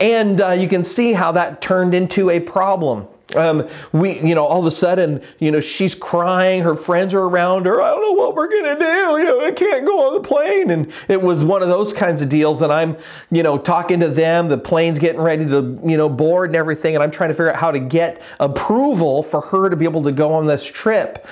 And 0.00 0.40
uh, 0.40 0.50
you 0.50 0.68
can 0.68 0.84
see 0.84 1.12
how 1.12 1.32
that 1.32 1.60
turned 1.60 1.94
into 1.94 2.30
a 2.30 2.40
problem. 2.40 3.08
Um, 3.36 3.68
we, 3.92 4.20
you 4.20 4.34
know, 4.34 4.44
all 4.44 4.60
of 4.60 4.66
a 4.66 4.70
sudden, 4.70 5.22
you 5.38 5.50
know, 5.50 5.60
she's 5.60 5.94
crying. 5.94 6.62
Her 6.62 6.74
friends 6.74 7.14
are 7.14 7.22
around 7.22 7.66
her. 7.66 7.80
I 7.80 7.90
don't 7.90 8.02
know 8.02 8.12
what 8.12 8.34
we're 8.34 8.48
gonna 8.48 8.78
do. 8.78 9.18
You 9.22 9.24
know, 9.24 9.44
I 9.44 9.52
can't 9.52 9.86
go 9.86 10.08
on 10.08 10.22
the 10.22 10.28
plane. 10.28 10.70
And 10.70 10.92
it 11.08 11.22
was 11.22 11.44
one 11.44 11.62
of 11.62 11.68
those 11.68 11.92
kinds 11.92 12.22
of 12.22 12.28
deals. 12.28 12.62
And 12.62 12.72
I'm, 12.72 12.96
you 13.30 13.42
know, 13.42 13.58
talking 13.58 14.00
to 14.00 14.08
them. 14.08 14.48
The 14.48 14.58
plane's 14.58 14.98
getting 14.98 15.20
ready 15.20 15.46
to, 15.46 15.80
you 15.84 15.96
know, 15.96 16.08
board 16.08 16.50
and 16.50 16.56
everything. 16.56 16.94
And 16.94 17.02
I'm 17.02 17.10
trying 17.10 17.30
to 17.30 17.34
figure 17.34 17.50
out 17.50 17.56
how 17.56 17.70
to 17.70 17.80
get 17.80 18.22
approval 18.40 19.22
for 19.22 19.40
her 19.40 19.68
to 19.70 19.76
be 19.76 19.84
able 19.84 20.02
to 20.04 20.12
go 20.12 20.34
on 20.34 20.46
this 20.46 20.64
trip. 20.64 21.26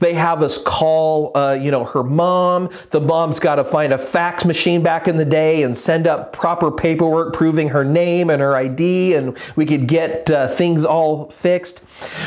They 0.00 0.14
have 0.14 0.42
us 0.42 0.58
call, 0.58 1.36
uh, 1.36 1.58
you 1.60 1.70
know, 1.70 1.84
her 1.84 2.02
mom. 2.02 2.70
The 2.90 3.00
mom's 3.00 3.40
got 3.40 3.56
to 3.56 3.64
find 3.64 3.92
a 3.92 3.98
fax 3.98 4.44
machine 4.44 4.82
back 4.82 5.08
in 5.08 5.16
the 5.16 5.24
day 5.24 5.62
and 5.62 5.76
send 5.76 6.06
up 6.06 6.32
proper 6.32 6.70
paperwork 6.70 7.34
proving 7.34 7.68
her 7.68 7.84
name 7.84 8.30
and 8.30 8.40
her 8.40 8.54
ID, 8.54 9.14
and 9.14 9.36
we 9.56 9.66
could 9.66 9.86
get 9.86 10.30
uh, 10.30 10.48
things 10.48 10.84
all 10.84 11.26
fixed. 11.44 11.82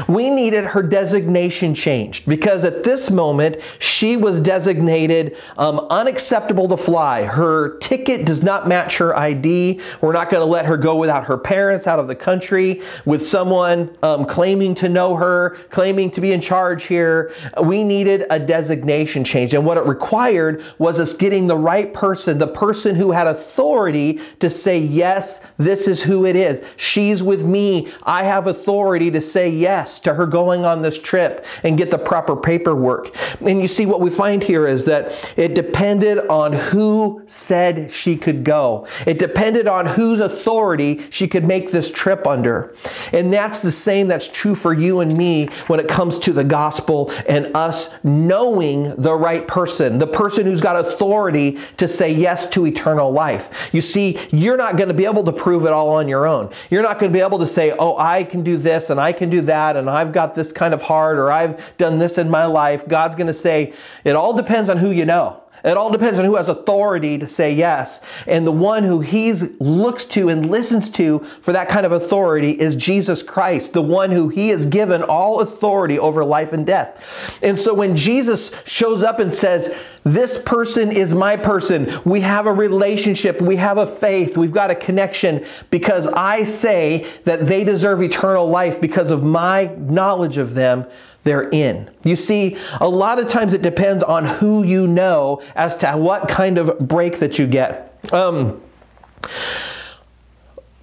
We 0.07 0.29
needed 0.29 0.63
her 0.63 0.83
designation 0.83 1.73
changed 1.73 2.29
because 2.29 2.63
at 2.63 2.83
this 2.83 3.09
moment 3.09 3.57
she 3.79 4.15
was 4.15 4.39
designated 4.39 5.35
um, 5.57 5.79
unacceptable 5.89 6.67
to 6.67 6.77
fly. 6.77 7.23
Her 7.23 7.79
ticket 7.79 8.27
does 8.27 8.43
not 8.43 8.67
match 8.67 8.99
her 8.99 9.17
ID. 9.17 9.81
We're 10.01 10.13
not 10.13 10.29
going 10.29 10.41
to 10.41 10.45
let 10.45 10.67
her 10.67 10.77
go 10.77 10.97
without 10.97 11.25
her 11.25 11.37
parents 11.39 11.87
out 11.87 11.97
of 11.97 12.07
the 12.07 12.13
country 12.13 12.83
with 13.05 13.27
someone 13.27 13.97
um, 14.03 14.25
claiming 14.25 14.75
to 14.75 14.87
know 14.87 15.15
her, 15.15 15.57
claiming 15.71 16.11
to 16.11 16.21
be 16.21 16.31
in 16.31 16.39
charge 16.39 16.85
here. 16.85 17.33
We 17.63 17.83
needed 17.83 18.27
a 18.29 18.39
designation 18.39 19.23
change. 19.23 19.55
And 19.55 19.65
what 19.65 19.77
it 19.77 19.85
required 19.87 20.63
was 20.77 20.99
us 20.99 21.15
getting 21.15 21.47
the 21.47 21.57
right 21.57 21.91
person, 21.91 22.37
the 22.37 22.45
person 22.45 22.93
who 22.93 23.13
had 23.13 23.25
authority 23.25 24.19
to 24.41 24.49
say, 24.51 24.77
yes, 24.77 25.43
this 25.57 25.87
is 25.87 26.03
who 26.03 26.23
it 26.23 26.35
is. 26.35 26.63
She's 26.75 27.23
with 27.23 27.43
me. 27.43 27.87
I 28.03 28.21
have 28.21 28.45
authority 28.45 29.06
to 29.11 29.21
say 29.21 29.49
yes 29.49 29.99
to 30.01 30.13
her 30.13 30.25
going 30.25 30.65
on 30.65 30.81
this 30.81 30.97
trip 30.97 31.45
and 31.63 31.77
get 31.77 31.91
the 31.91 31.97
proper 31.97 32.35
paperwork. 32.35 33.15
And 33.41 33.61
you 33.61 33.67
see, 33.67 33.85
what 33.85 34.01
we 34.01 34.09
find 34.09 34.43
here 34.43 34.67
is 34.67 34.85
that 34.85 35.33
it 35.37 35.55
depended 35.55 36.19
on 36.27 36.53
who 36.53 37.23
said 37.25 37.91
she 37.91 38.15
could 38.15 38.43
go, 38.43 38.87
it 39.05 39.19
depended 39.19 39.67
on 39.67 39.85
whose 39.85 40.19
authority 40.19 41.01
she 41.09 41.27
could 41.27 41.45
make 41.45 41.71
this 41.71 41.91
trip 41.91 42.27
under. 42.27 42.73
And 43.11 43.33
that's 43.33 43.61
the 43.61 43.71
same 43.71 44.07
that's 44.07 44.27
true 44.27 44.55
for 44.55 44.73
you 44.73 44.99
and 44.99 45.17
me 45.17 45.47
when 45.67 45.79
it 45.79 45.87
comes 45.87 46.19
to 46.19 46.33
the 46.33 46.43
gospel 46.43 47.11
and 47.27 47.55
us 47.55 47.89
knowing 48.03 48.95
the 48.95 49.15
right 49.15 49.47
person, 49.47 49.99
the 49.99 50.07
person 50.07 50.45
who's 50.45 50.61
got 50.61 50.75
authority 50.75 51.57
to 51.77 51.87
say 51.87 52.11
yes 52.11 52.47
to 52.47 52.65
eternal 52.65 53.11
life. 53.11 53.69
You 53.73 53.81
see, 53.81 54.19
you're 54.31 54.57
not 54.57 54.77
going 54.77 54.89
to 54.89 54.93
be 54.93 55.05
able 55.05 55.23
to 55.23 55.33
prove 55.33 55.65
it 55.65 55.71
all 55.71 55.89
on 55.89 56.07
your 56.07 56.27
own. 56.27 56.49
You're 56.69 56.83
not 56.83 56.99
going 56.99 57.11
to 57.11 57.17
be 57.17 57.23
able 57.23 57.39
to 57.39 57.47
say, 57.47 57.75
oh, 57.77 57.97
I 57.97 58.23
can 58.23 58.43
do 58.43 58.57
this 58.57 58.89
and 58.89 58.96
and 58.97 59.03
I 59.03 59.13
can 59.13 59.29
do 59.29 59.41
that 59.41 59.75
and 59.75 59.89
I've 59.89 60.11
got 60.11 60.33
this 60.33 60.51
kind 60.51 60.73
of 60.73 60.81
heart 60.81 61.19
or 61.19 61.31
I've 61.31 61.77
done 61.77 61.99
this 61.99 62.17
in 62.17 62.31
my 62.31 62.47
life, 62.47 62.87
God's 62.87 63.15
going 63.15 63.27
to 63.27 63.33
say, 63.33 63.73
it 64.03 64.15
all 64.15 64.35
depends 64.35 64.71
on 64.71 64.77
who 64.77 64.89
you 64.89 65.05
know. 65.05 65.43
It 65.63 65.77
all 65.77 65.89
depends 65.89 66.19
on 66.19 66.25
who 66.25 66.35
has 66.35 66.49
authority 66.49 67.17
to 67.17 67.27
say 67.27 67.53
yes. 67.53 68.01
And 68.27 68.45
the 68.45 68.51
one 68.51 68.83
who 68.83 69.01
he 69.01 69.33
looks 69.59 70.05
to 70.05 70.29
and 70.29 70.49
listens 70.49 70.89
to 70.91 71.19
for 71.19 71.51
that 71.53 71.69
kind 71.69 71.85
of 71.85 71.91
authority 71.91 72.51
is 72.51 72.75
Jesus 72.75 73.23
Christ, 73.23 73.73
the 73.73 73.81
one 73.81 74.11
who 74.11 74.29
he 74.29 74.49
has 74.49 74.65
given 74.65 75.03
all 75.03 75.41
authority 75.41 75.99
over 75.99 76.23
life 76.23 76.53
and 76.53 76.65
death. 76.65 77.39
And 77.41 77.59
so 77.59 77.73
when 77.73 77.95
Jesus 77.95 78.51
shows 78.65 79.03
up 79.03 79.19
and 79.19 79.33
says, 79.33 79.75
This 80.03 80.37
person 80.37 80.91
is 80.91 81.13
my 81.13 81.35
person, 81.35 81.91
we 82.05 82.21
have 82.21 82.45
a 82.45 82.53
relationship, 82.53 83.41
we 83.41 83.57
have 83.57 83.77
a 83.77 83.87
faith, 83.87 84.37
we've 84.37 84.51
got 84.51 84.71
a 84.71 84.75
connection 84.75 85.43
because 85.69 86.07
I 86.07 86.43
say 86.43 87.05
that 87.25 87.47
they 87.47 87.63
deserve 87.63 88.01
eternal 88.01 88.47
life 88.47 88.79
because 88.79 89.11
of 89.11 89.23
my 89.23 89.73
knowledge 89.77 90.37
of 90.37 90.53
them 90.53 90.85
they're 91.27 91.49
in. 91.49 91.89
You 92.03 92.15
see, 92.15 92.55
a 92.79 92.87
lot 92.87 93.19
of 93.19 93.27
times 93.27 93.53
it 93.53 93.61
depends 93.61 94.01
on 94.01 94.23
who 94.25 94.63
you 94.63 94.87
know 94.87 95.41
as 95.55 95.75
to 95.77 95.91
what 95.91 96.29
kind 96.29 96.57
of 96.57 96.79
break 96.79 97.19
that 97.19 97.37
you 97.37 97.45
get. 97.47 97.93
Um, 98.13 98.61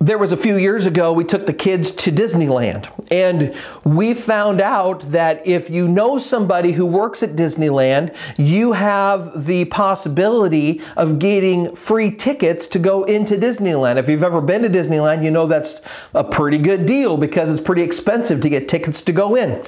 there 0.07 0.19
was 0.19 0.33
a 0.33 0.37
few 0.37 0.59
years 0.59 0.85
ago, 0.87 1.15
we 1.15 1.25
took 1.25 1.47
the 1.47 1.55
kids 1.55 1.91
to 1.91 2.13
Disneyland, 2.13 2.91
and 3.11 3.55
we 3.85 4.13
found 4.13 4.61
out 4.61 5.01
that 5.13 5.47
if 5.47 5.71
you 5.71 5.89
know 5.89 6.19
somebody 6.19 6.73
who 6.73 6.85
works 6.85 7.23
at 7.23 7.31
Disneyland, 7.31 8.15
you 8.37 8.73
have 8.73 9.47
the 9.47 9.65
possibility 9.67 10.83
of 10.95 11.19
getting 11.19 11.75
free 11.75 12.11
tickets 12.11 12.67
to 12.67 12.79
go 12.79 13.05
into 13.05 13.37
Disneyland. 13.37 13.97
If 13.97 14.11
you've 14.11 14.23
ever 14.23 14.43
been 14.43 14.63
to 14.63 14.69
Disneyland, 14.69 15.25
you 15.25 15.31
know 15.31 15.47
that's 15.47 15.81
a 16.13 16.23
pretty 16.23 16.59
good 16.59 16.85
deal 16.85 17.17
because 17.17 17.51
it's 17.51 17.63
pretty 17.63 17.83
expensive 17.83 18.43
to 18.43 18.51
get 18.51 18.69
tickets 18.69 19.03
to 19.05 19.13
go 19.13 19.35
in. 19.35 19.65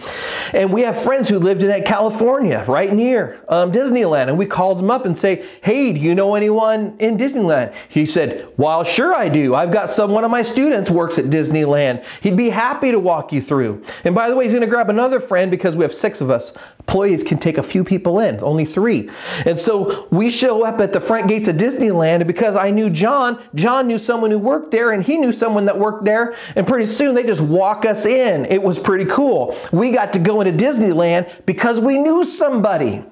And 0.53 0.71
we 0.71 0.83
have 0.83 1.01
friends 1.01 1.31
who 1.31 1.39
lived 1.39 1.63
in 1.63 1.83
California, 1.85 2.63
right 2.69 2.93
near 2.93 3.43
um, 3.49 3.73
Disneyland, 3.73 4.29
and 4.29 4.37
we 4.37 4.45
called 4.45 4.81
them 4.81 4.91
up 4.91 5.07
and 5.07 5.17
say, 5.17 5.47
"Hey, 5.63 5.95
do 5.95 6.01
you 6.01 6.15
know 6.15 6.35
anyone 6.35 6.95
in 6.99 7.17
Disneyland?" 7.17 7.75
He 7.89 8.05
said, 8.05 8.47
"Well, 8.59 8.85
sure 8.85 9.15
I 9.15 9.31
do. 9.31 9.55
I've 9.55 9.73
got 9.73 9.91
someone 9.91 10.26
of 10.27 10.31
my 10.31 10.43
students 10.43 10.91
works 10.91 11.19
at 11.19 11.27
Disneyland. 11.27 12.05
He'd 12.21 12.37
be 12.37 12.51
happy 12.51 12.91
to 12.91 12.99
walk 12.99 13.33
you 13.33 13.41
through. 13.41 13.83
And 14.05 14.15
by 14.15 14.29
the 14.29 14.37
way, 14.37 14.45
he's 14.45 14.53
going 14.53 14.61
to 14.61 14.67
grab 14.67 14.91
another 14.91 15.21
friend 15.21 15.51
because 15.51 15.75
we 15.75 15.83
have 15.83 15.95
six 15.95 16.21
of 16.21 16.31
us. 16.31 16.53
Employees 16.81 17.25
can 17.25 17.39
take 17.39 17.59
a 17.59 17.63
few 17.63 17.83
people 17.83 18.21
in, 18.21 18.43
only 18.43 18.65
three. 18.65 19.09
And 19.45 19.59
so 19.59 20.07
we 20.11 20.31
show 20.31 20.65
up 20.65 20.81
at 20.81 20.93
the 20.93 21.01
front 21.01 21.29
gates 21.29 21.49
of 21.49 21.57
Disneyland. 21.57 22.17
And 22.17 22.27
because 22.27 22.57
I 22.57 22.71
knew 22.71 22.91
John, 22.91 23.43
John 23.55 23.87
knew 23.87 23.99
someone 23.99 24.31
who 24.31 24.39
worked 24.39 24.71
there, 24.71 24.93
and 24.93 25.03
he 25.03 25.17
knew 25.17 25.33
someone 25.33 25.65
that 25.65 25.79
worked 25.79 26.05
there. 26.05 26.35
And 26.55 26.67
pretty 26.67 26.87
soon 26.87 27.15
they 27.15 27.25
just 27.25 27.43
walk 27.43 27.85
us 27.85 28.05
in. 28.05 28.45
It 28.47 28.63
was 28.63 28.79
pretty 28.79 29.07
cool. 29.07 29.57
We 29.73 29.93
got 29.93 30.13
to 30.13 30.19
go 30.19 30.41
into 30.41 30.65
Disneyland 30.65 31.47
because 31.47 31.81
we 31.81 31.99
knew 31.99 32.25
somebody. 32.25 33.05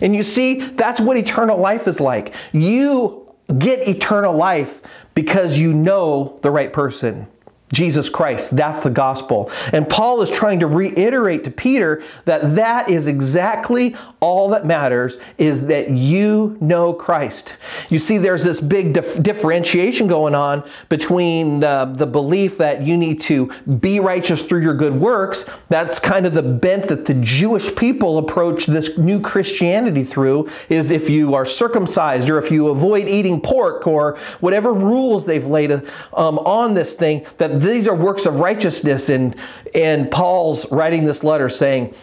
And 0.00 0.14
you 0.14 0.22
see, 0.22 0.60
that's 0.60 1.00
what 1.00 1.16
eternal 1.16 1.58
life 1.58 1.86
is 1.86 2.00
like. 2.00 2.34
You 2.52 3.23
get 3.58 3.88
eternal 3.88 4.34
life 4.34 4.82
because 5.14 5.58
you 5.58 5.72
know 5.72 6.38
the 6.42 6.50
right 6.50 6.72
person. 6.72 7.26
Jesus 7.72 8.08
Christ. 8.08 8.56
That's 8.56 8.82
the 8.82 8.90
gospel. 8.90 9.50
And 9.72 9.88
Paul 9.88 10.22
is 10.22 10.30
trying 10.30 10.60
to 10.60 10.66
reiterate 10.66 11.44
to 11.44 11.50
Peter 11.50 12.02
that 12.24 12.54
that 12.56 12.88
is 12.88 13.06
exactly 13.06 13.96
all 14.20 14.48
that 14.50 14.66
matters 14.66 15.16
is 15.38 15.66
that 15.66 15.90
you 15.90 16.56
know 16.60 16.92
Christ. 16.92 17.56
You 17.88 17.98
see, 17.98 18.18
there's 18.18 18.44
this 18.44 18.60
big 18.60 18.92
dif- 18.92 19.22
differentiation 19.22 20.06
going 20.06 20.34
on 20.34 20.62
between 20.88 21.64
uh, 21.64 21.86
the 21.86 22.06
belief 22.06 22.58
that 22.58 22.82
you 22.82 22.96
need 22.96 23.20
to 23.22 23.50
be 23.80 23.98
righteous 23.98 24.42
through 24.42 24.62
your 24.62 24.74
good 24.74 24.94
works. 24.94 25.44
That's 25.68 25.98
kind 25.98 26.26
of 26.26 26.34
the 26.34 26.42
bent 26.42 26.88
that 26.88 27.06
the 27.06 27.14
Jewish 27.14 27.74
people 27.74 28.18
approach 28.18 28.66
this 28.66 28.98
new 28.98 29.20
Christianity 29.20 30.04
through 30.04 30.48
is 30.68 30.90
if 30.90 31.08
you 31.08 31.34
are 31.34 31.46
circumcised 31.46 32.28
or 32.28 32.38
if 32.38 32.50
you 32.50 32.68
avoid 32.68 33.08
eating 33.08 33.40
pork 33.40 33.86
or 33.86 34.16
whatever 34.40 34.72
rules 34.72 35.24
they've 35.24 35.46
laid 35.46 35.72
um, 36.12 36.38
on 36.40 36.74
this 36.74 36.94
thing, 36.94 37.26
that 37.38 37.53
these 37.60 37.88
are 37.88 37.94
works 37.94 38.26
of 38.26 38.40
righteousness. 38.40 39.08
And, 39.08 39.36
and 39.74 40.10
Paul's 40.10 40.70
writing 40.70 41.04
this 41.04 41.24
letter 41.24 41.48
saying, 41.48 41.94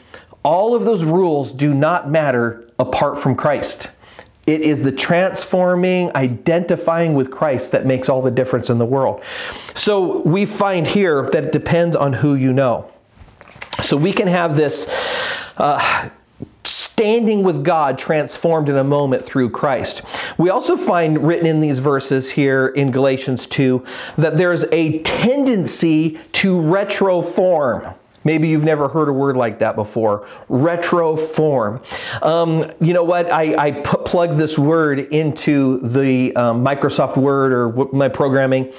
all 0.43 0.73
of 0.75 0.85
those 0.85 1.05
rules 1.05 1.51
do 1.51 1.73
not 1.73 2.09
matter 2.09 2.67
apart 2.79 3.17
from 3.17 3.35
Christ. 3.35 3.91
It 4.47 4.61
is 4.61 4.81
the 4.81 4.91
transforming, 4.91 6.15
identifying 6.15 7.13
with 7.13 7.29
Christ 7.29 7.71
that 7.73 7.85
makes 7.85 8.09
all 8.09 8.23
the 8.23 8.31
difference 8.31 8.69
in 8.69 8.79
the 8.79 8.85
world. 8.85 9.23
So 9.75 10.21
we 10.23 10.45
find 10.47 10.87
here 10.87 11.29
that 11.31 11.45
it 11.45 11.51
depends 11.51 11.95
on 11.95 12.13
who 12.13 12.33
you 12.33 12.51
know. 12.51 12.89
So 13.83 13.95
we 13.97 14.11
can 14.11 14.27
have 14.27 14.55
this 14.55 14.87
uh, 15.57 16.09
standing 16.63 17.43
with 17.43 17.63
God 17.63 17.97
transformed 17.97 18.69
in 18.69 18.77
a 18.77 18.83
moment 18.83 19.25
through 19.25 19.49
Christ. 19.49 20.03
We 20.37 20.49
also 20.49 20.77
find 20.77 21.25
written 21.25 21.47
in 21.47 21.59
these 21.59 21.79
verses 21.79 22.31
here 22.31 22.67
in 22.67 22.91
Galatians 22.91 23.47
2 23.47 23.83
that 24.17 24.37
there's 24.37 24.65
a 24.71 24.99
tendency 24.99 26.19
to 26.33 26.57
retroform. 26.57 27.95
Maybe 28.23 28.49
you've 28.49 28.63
never 28.63 28.87
heard 28.87 29.09
a 29.09 29.13
word 29.13 29.35
like 29.35 29.59
that 29.59 29.75
before. 29.75 30.27
Retroform. 30.47 31.81
Um, 32.23 32.71
you 32.79 32.93
know 32.93 33.03
what? 33.03 33.31
I, 33.31 33.55
I 33.57 33.71
put, 33.71 34.05
plug 34.05 34.35
this 34.35 34.59
word 34.59 34.99
into 34.99 35.79
the 35.79 36.35
um, 36.35 36.63
Microsoft 36.63 37.17
Word 37.17 37.51
or 37.51 37.89
my 37.91 38.09
programming, 38.09 38.71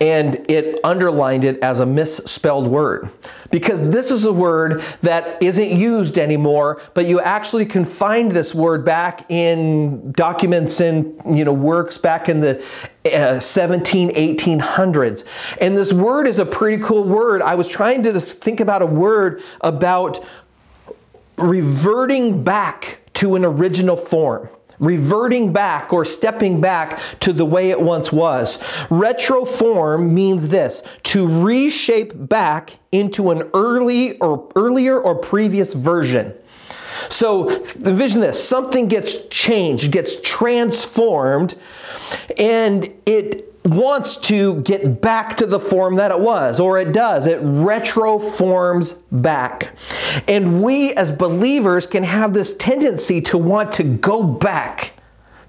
and 0.00 0.44
it 0.50 0.80
underlined 0.84 1.44
it 1.44 1.60
as 1.60 1.80
a 1.80 1.86
misspelled 1.86 2.66
word 2.66 3.08
because 3.54 3.88
this 3.90 4.10
is 4.10 4.24
a 4.24 4.32
word 4.32 4.82
that 5.02 5.40
isn't 5.40 5.70
used 5.70 6.18
anymore, 6.18 6.82
but 6.92 7.06
you 7.06 7.20
actually 7.20 7.64
can 7.64 7.84
find 7.84 8.32
this 8.32 8.52
word 8.52 8.84
back 8.84 9.30
in 9.30 10.10
documents 10.10 10.80
and 10.80 11.14
you 11.38 11.44
know 11.44 11.52
works 11.52 11.96
back 11.96 12.28
in 12.28 12.40
the 12.40 12.60
uh, 13.14 13.38
17, 13.38 14.10
1800s. 14.10 15.24
And 15.60 15.76
this 15.76 15.92
word 15.92 16.26
is 16.26 16.40
a 16.40 16.46
pretty 16.46 16.82
cool 16.82 17.04
word. 17.04 17.42
I 17.42 17.54
was 17.54 17.68
trying 17.68 18.02
to 18.02 18.20
think 18.20 18.58
about 18.58 18.82
a 18.82 18.86
word 18.86 19.40
about 19.60 20.18
reverting 21.38 22.42
back 22.42 23.02
to 23.12 23.36
an 23.36 23.44
original 23.44 23.96
form 23.96 24.48
reverting 24.78 25.52
back 25.52 25.92
or 25.92 26.04
stepping 26.04 26.60
back 26.60 26.98
to 27.20 27.32
the 27.32 27.44
way 27.44 27.70
it 27.70 27.80
once 27.80 28.12
was. 28.12 28.58
Retroform 28.88 30.10
means 30.10 30.48
this 30.48 30.82
to 31.04 31.44
reshape 31.44 32.12
back 32.14 32.78
into 32.92 33.30
an 33.30 33.50
early 33.54 34.18
or 34.18 34.50
earlier 34.56 34.98
or 34.98 35.14
previous 35.14 35.74
version. 35.74 36.34
So 37.08 37.50
envision 37.74 38.20
this 38.20 38.42
something 38.42 38.88
gets 38.88 39.26
changed, 39.28 39.92
gets 39.92 40.20
transformed, 40.20 41.56
and 42.38 42.92
it 43.06 43.53
wants 43.64 44.16
to 44.16 44.60
get 44.62 45.00
back 45.00 45.36
to 45.38 45.46
the 45.46 45.58
form 45.58 45.96
that 45.96 46.10
it 46.10 46.20
was, 46.20 46.60
or 46.60 46.78
it 46.78 46.92
does. 46.92 47.26
It 47.26 47.40
retroforms 47.42 48.98
back. 49.10 49.74
And 50.28 50.62
we 50.62 50.92
as 50.94 51.12
believers 51.12 51.86
can 51.86 52.04
have 52.04 52.34
this 52.34 52.54
tendency 52.56 53.20
to 53.22 53.38
want 53.38 53.72
to 53.74 53.84
go 53.84 54.22
back 54.22 54.93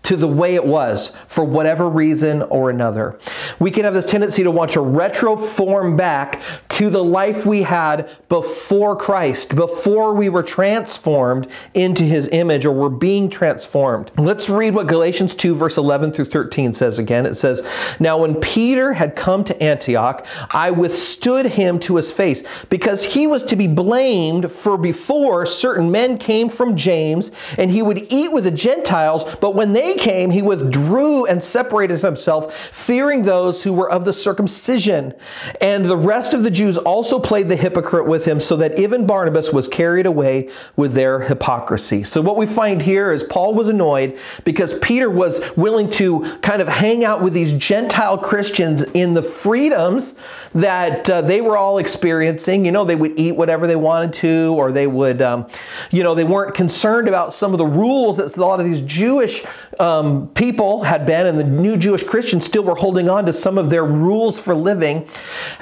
to 0.05 0.15
the 0.15 0.27
way 0.27 0.55
it 0.55 0.65
was 0.65 1.09
for 1.27 1.43
whatever 1.43 1.89
reason 1.89 2.41
or 2.43 2.69
another. 2.69 3.19
We 3.59 3.71
can 3.71 3.85
have 3.85 3.93
this 3.93 4.05
tendency 4.05 4.43
to 4.43 4.51
want 4.51 4.71
to 4.71 4.79
retroform 4.79 5.97
back 5.97 6.41
to 6.69 6.89
the 6.89 7.03
life 7.03 7.45
we 7.45 7.63
had 7.63 8.09
before 8.29 8.95
Christ, 8.95 9.55
before 9.55 10.13
we 10.13 10.29
were 10.29 10.43
transformed 10.43 11.47
into 11.73 12.03
his 12.03 12.27
image 12.31 12.65
or 12.65 12.71
were 12.71 12.89
being 12.89 13.29
transformed. 13.29 14.11
Let's 14.17 14.49
read 14.49 14.75
what 14.75 14.87
Galatians 14.87 15.33
2, 15.35 15.55
verse 15.55 15.77
11 15.77 16.13
through 16.13 16.25
13 16.25 16.73
says 16.73 16.99
again. 16.99 17.25
It 17.25 17.35
says, 17.35 17.63
Now 17.99 18.19
when 18.19 18.35
Peter 18.35 18.93
had 18.93 19.15
come 19.15 19.43
to 19.45 19.63
Antioch, 19.63 20.25
I 20.51 20.71
withstood 20.71 21.47
him 21.47 21.79
to 21.79 21.95
his 21.95 22.11
face 22.11 22.43
because 22.69 23.05
he 23.05 23.25
was 23.25 23.43
to 23.45 23.55
be 23.55 23.67
blamed, 23.67 24.51
for 24.51 24.77
before 24.77 25.45
certain 25.45 25.91
men 25.91 26.17
came 26.17 26.49
from 26.49 26.75
James, 26.75 27.31
and 27.57 27.71
he 27.71 27.81
would 27.81 28.05
eat 28.11 28.31
with 28.31 28.43
the 28.43 28.51
Gentiles, 28.51 29.35
but 29.35 29.55
when 29.55 29.73
they 29.73 29.94
came, 29.95 30.31
he 30.31 30.41
withdrew 30.41 31.25
and 31.25 31.41
separated 31.41 32.01
himself, 32.01 32.55
fearing 32.55 33.23
those 33.23 33.63
who 33.63 33.73
were 33.73 33.89
of 33.89 34.05
the 34.05 34.13
circumcision. 34.13 35.13
And 35.59 35.85
the 35.85 35.97
rest 35.97 36.33
of 36.33 36.43
the 36.43 36.51
Jews 36.51 36.77
also 36.77 37.19
played 37.19 37.49
the 37.49 37.55
hypocrite 37.55 38.05
with 38.05 38.25
him, 38.25 38.39
so 38.39 38.55
that 38.57 38.77
even 38.77 39.05
Barnabas 39.05 39.51
was 39.51 39.67
carried 39.67 40.05
away 40.05 40.49
with 40.75 40.93
their 40.93 41.21
hypocrisy. 41.21 42.03
So, 42.03 42.21
what 42.21 42.37
we 42.37 42.45
find 42.45 42.81
here 42.81 43.11
is 43.11 43.23
Paul 43.23 43.55
was 43.55 43.67
annoyed 43.67 44.19
because 44.43 44.77
Peter 44.79 45.09
was 45.09 45.41
willing 45.55 45.89
to 45.91 46.37
kind 46.41 46.61
of 46.61 46.67
hang 46.67 47.03
out 47.03 47.21
with 47.21 47.33
these 47.33 47.53
Gentile 47.53 48.17
Christians 48.17 48.83
in 48.93 49.13
the 49.13 49.23
freedoms 49.23 50.15
that 50.53 51.09
uh, 51.09 51.21
they 51.21 51.41
were 51.41 51.57
all 51.57 51.77
experiencing. 51.77 52.65
You 52.65 52.71
know, 52.71 52.85
they 52.85 52.95
would 52.95 53.17
eat 53.17 53.35
whatever 53.35 53.65
they 53.65 53.75
wanted 53.75 54.13
to, 54.13 54.53
or 54.55 54.71
they 54.71 54.87
would, 54.87 55.21
um, 55.21 55.47
you 55.91 56.03
know, 56.03 56.13
they 56.13 56.23
weren't 56.23 56.53
concerned 56.53 57.07
about 57.07 57.33
some 57.33 57.51
of 57.51 57.57
the 57.57 57.65
rules 57.65 58.17
that 58.17 58.35
a 58.35 58.41
lot 58.41 58.59
of 58.59 58.65
these 58.65 58.81
Jewish 58.81 59.43
um, 59.85 60.29
people 60.29 60.83
had 60.83 61.05
been, 61.05 61.27
and 61.27 61.37
the 61.37 61.43
new 61.43 61.77
Jewish 61.77 62.03
Christians 62.03 62.43
still 62.43 62.63
were 62.63 62.75
holding 62.75 63.07
on 63.07 63.27
to 63.27 63.33
some 63.33 63.59
of 63.59 63.69
their 63.69 63.85
rules 63.85 64.39
for 64.39 64.55
living. 64.55 65.07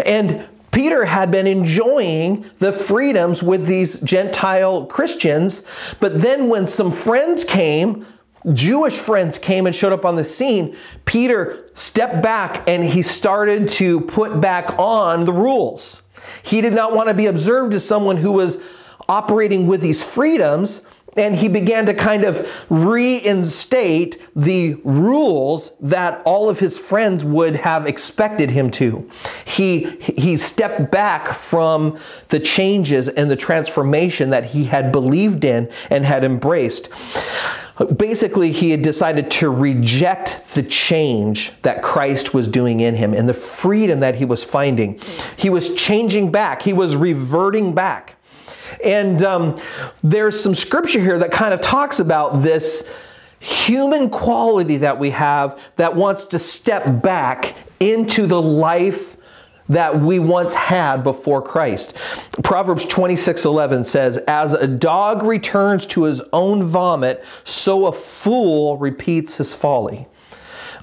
And 0.06 0.48
Peter 0.72 1.04
had 1.06 1.30
been 1.30 1.46
enjoying 1.46 2.46
the 2.60 2.72
freedoms 2.72 3.44
with 3.44 3.68
these 3.68 4.00
Gentile 4.00 4.86
Christians, 4.86 5.62
but 6.00 6.22
then 6.22 6.48
when 6.48 6.68
some 6.68 6.92
friends 6.92 7.44
came, 7.44 8.06
Jewish 8.54 8.98
friends 8.98 9.38
came 9.38 9.68
and 9.68 9.76
showed 9.76 9.94
up 9.94 10.06
on 10.06 10.16
the 10.16 10.26
scene, 10.26 10.76
Peter 11.06 11.70
stepped 11.74 12.22
back 12.24 12.68
and 12.68 12.84
he 12.84 13.02
started 13.02 13.68
to 13.70 14.02
put 14.02 14.40
back 14.40 14.74
on 14.80 15.26
the 15.26 15.34
rules. 15.34 16.02
He 16.44 16.62
did 16.62 16.74
not 16.74 16.96
want 16.96 17.10
to 17.10 17.14
be 17.14 17.26
observed 17.26 17.74
as 17.74 17.86
someone 17.86 18.18
who 18.18 18.32
was 18.32 18.58
operating 19.10 19.68
with 19.68 19.82
these 19.82 20.02
freedoms 20.02 20.82
and 21.16 21.36
he 21.36 21.48
began 21.48 21.86
to 21.86 21.94
kind 21.94 22.24
of 22.24 22.48
reinstate 22.70 24.20
the 24.36 24.76
rules 24.84 25.72
that 25.80 26.22
all 26.26 26.50
of 26.50 26.60
his 26.60 26.80
friends 26.80 27.24
would 27.24 27.58
have 27.58 27.86
expected 27.86 28.52
him 28.52 28.72
to. 28.72 29.10
He, 29.46 29.92
he 30.00 30.38
stepped 30.38 30.92
back 30.92 31.28
from 31.28 31.98
the 32.30 32.40
changes 32.40 33.10
and 33.10 33.30
the 33.30 33.36
transformation 33.36 34.30
that 34.32 34.46
he 34.46 34.66
had 34.66 34.92
believed 34.92 35.44
in 35.44 35.72
and 35.90 36.06
had 36.06 36.24
embraced. 36.24 36.90
Basically, 37.96 38.52
he 38.52 38.70
had 38.70 38.84
decided 38.84 39.32
to 39.32 39.50
reject 39.50 40.54
the 40.54 40.62
change 40.62 41.52
that 41.64 41.82
Christ 41.82 42.34
was 42.34 42.48
doing 42.48 42.82
in 42.82 42.94
him 42.96 43.14
and 43.14 43.28
the 43.28 43.34
freedom 43.34 44.00
that 44.00 44.16
he 44.16 44.26
was 44.26 44.44
finding. 44.44 45.00
He 45.36 45.50
was 45.50 45.74
changing 45.74 46.32
back, 46.32 46.62
he 46.62 46.74
was 46.74 46.96
reverting 46.96 47.74
back. 47.74 48.13
And 48.84 49.22
um, 49.24 49.58
there's 50.04 50.40
some 50.40 50.56
scripture 50.56 51.00
here 51.00 51.20
that 51.20 51.32
kind 51.32 51.54
of 51.54 51.62
talks 51.62 52.00
about 52.00 52.42
this 52.44 52.88
human 53.40 54.10
quality 54.10 54.78
that 54.78 54.98
we 55.00 55.10
have 55.10 55.60
that 55.76 55.96
wants 55.96 56.24
to 56.26 56.40
step 56.40 57.02
back 57.02 57.56
into 57.80 58.26
the 58.26 58.42
life 58.42 59.18
that 59.70 60.00
we 60.00 60.20
once 60.20 60.56
had 60.56 61.04
before 61.04 61.42
Christ. 61.42 61.96
Proverbs 62.44 62.86
26:11 62.86 63.84
says, 63.84 64.18
"As 64.28 64.54
a 64.54 64.68
dog 64.68 65.24
returns 65.24 65.86
to 65.88 66.04
his 66.04 66.22
own 66.32 66.64
vomit, 66.64 67.24
so 67.44 67.86
a 67.86 67.92
fool 67.92 68.78
repeats 68.78 69.38
his 69.38 69.54
folly." 69.54 70.08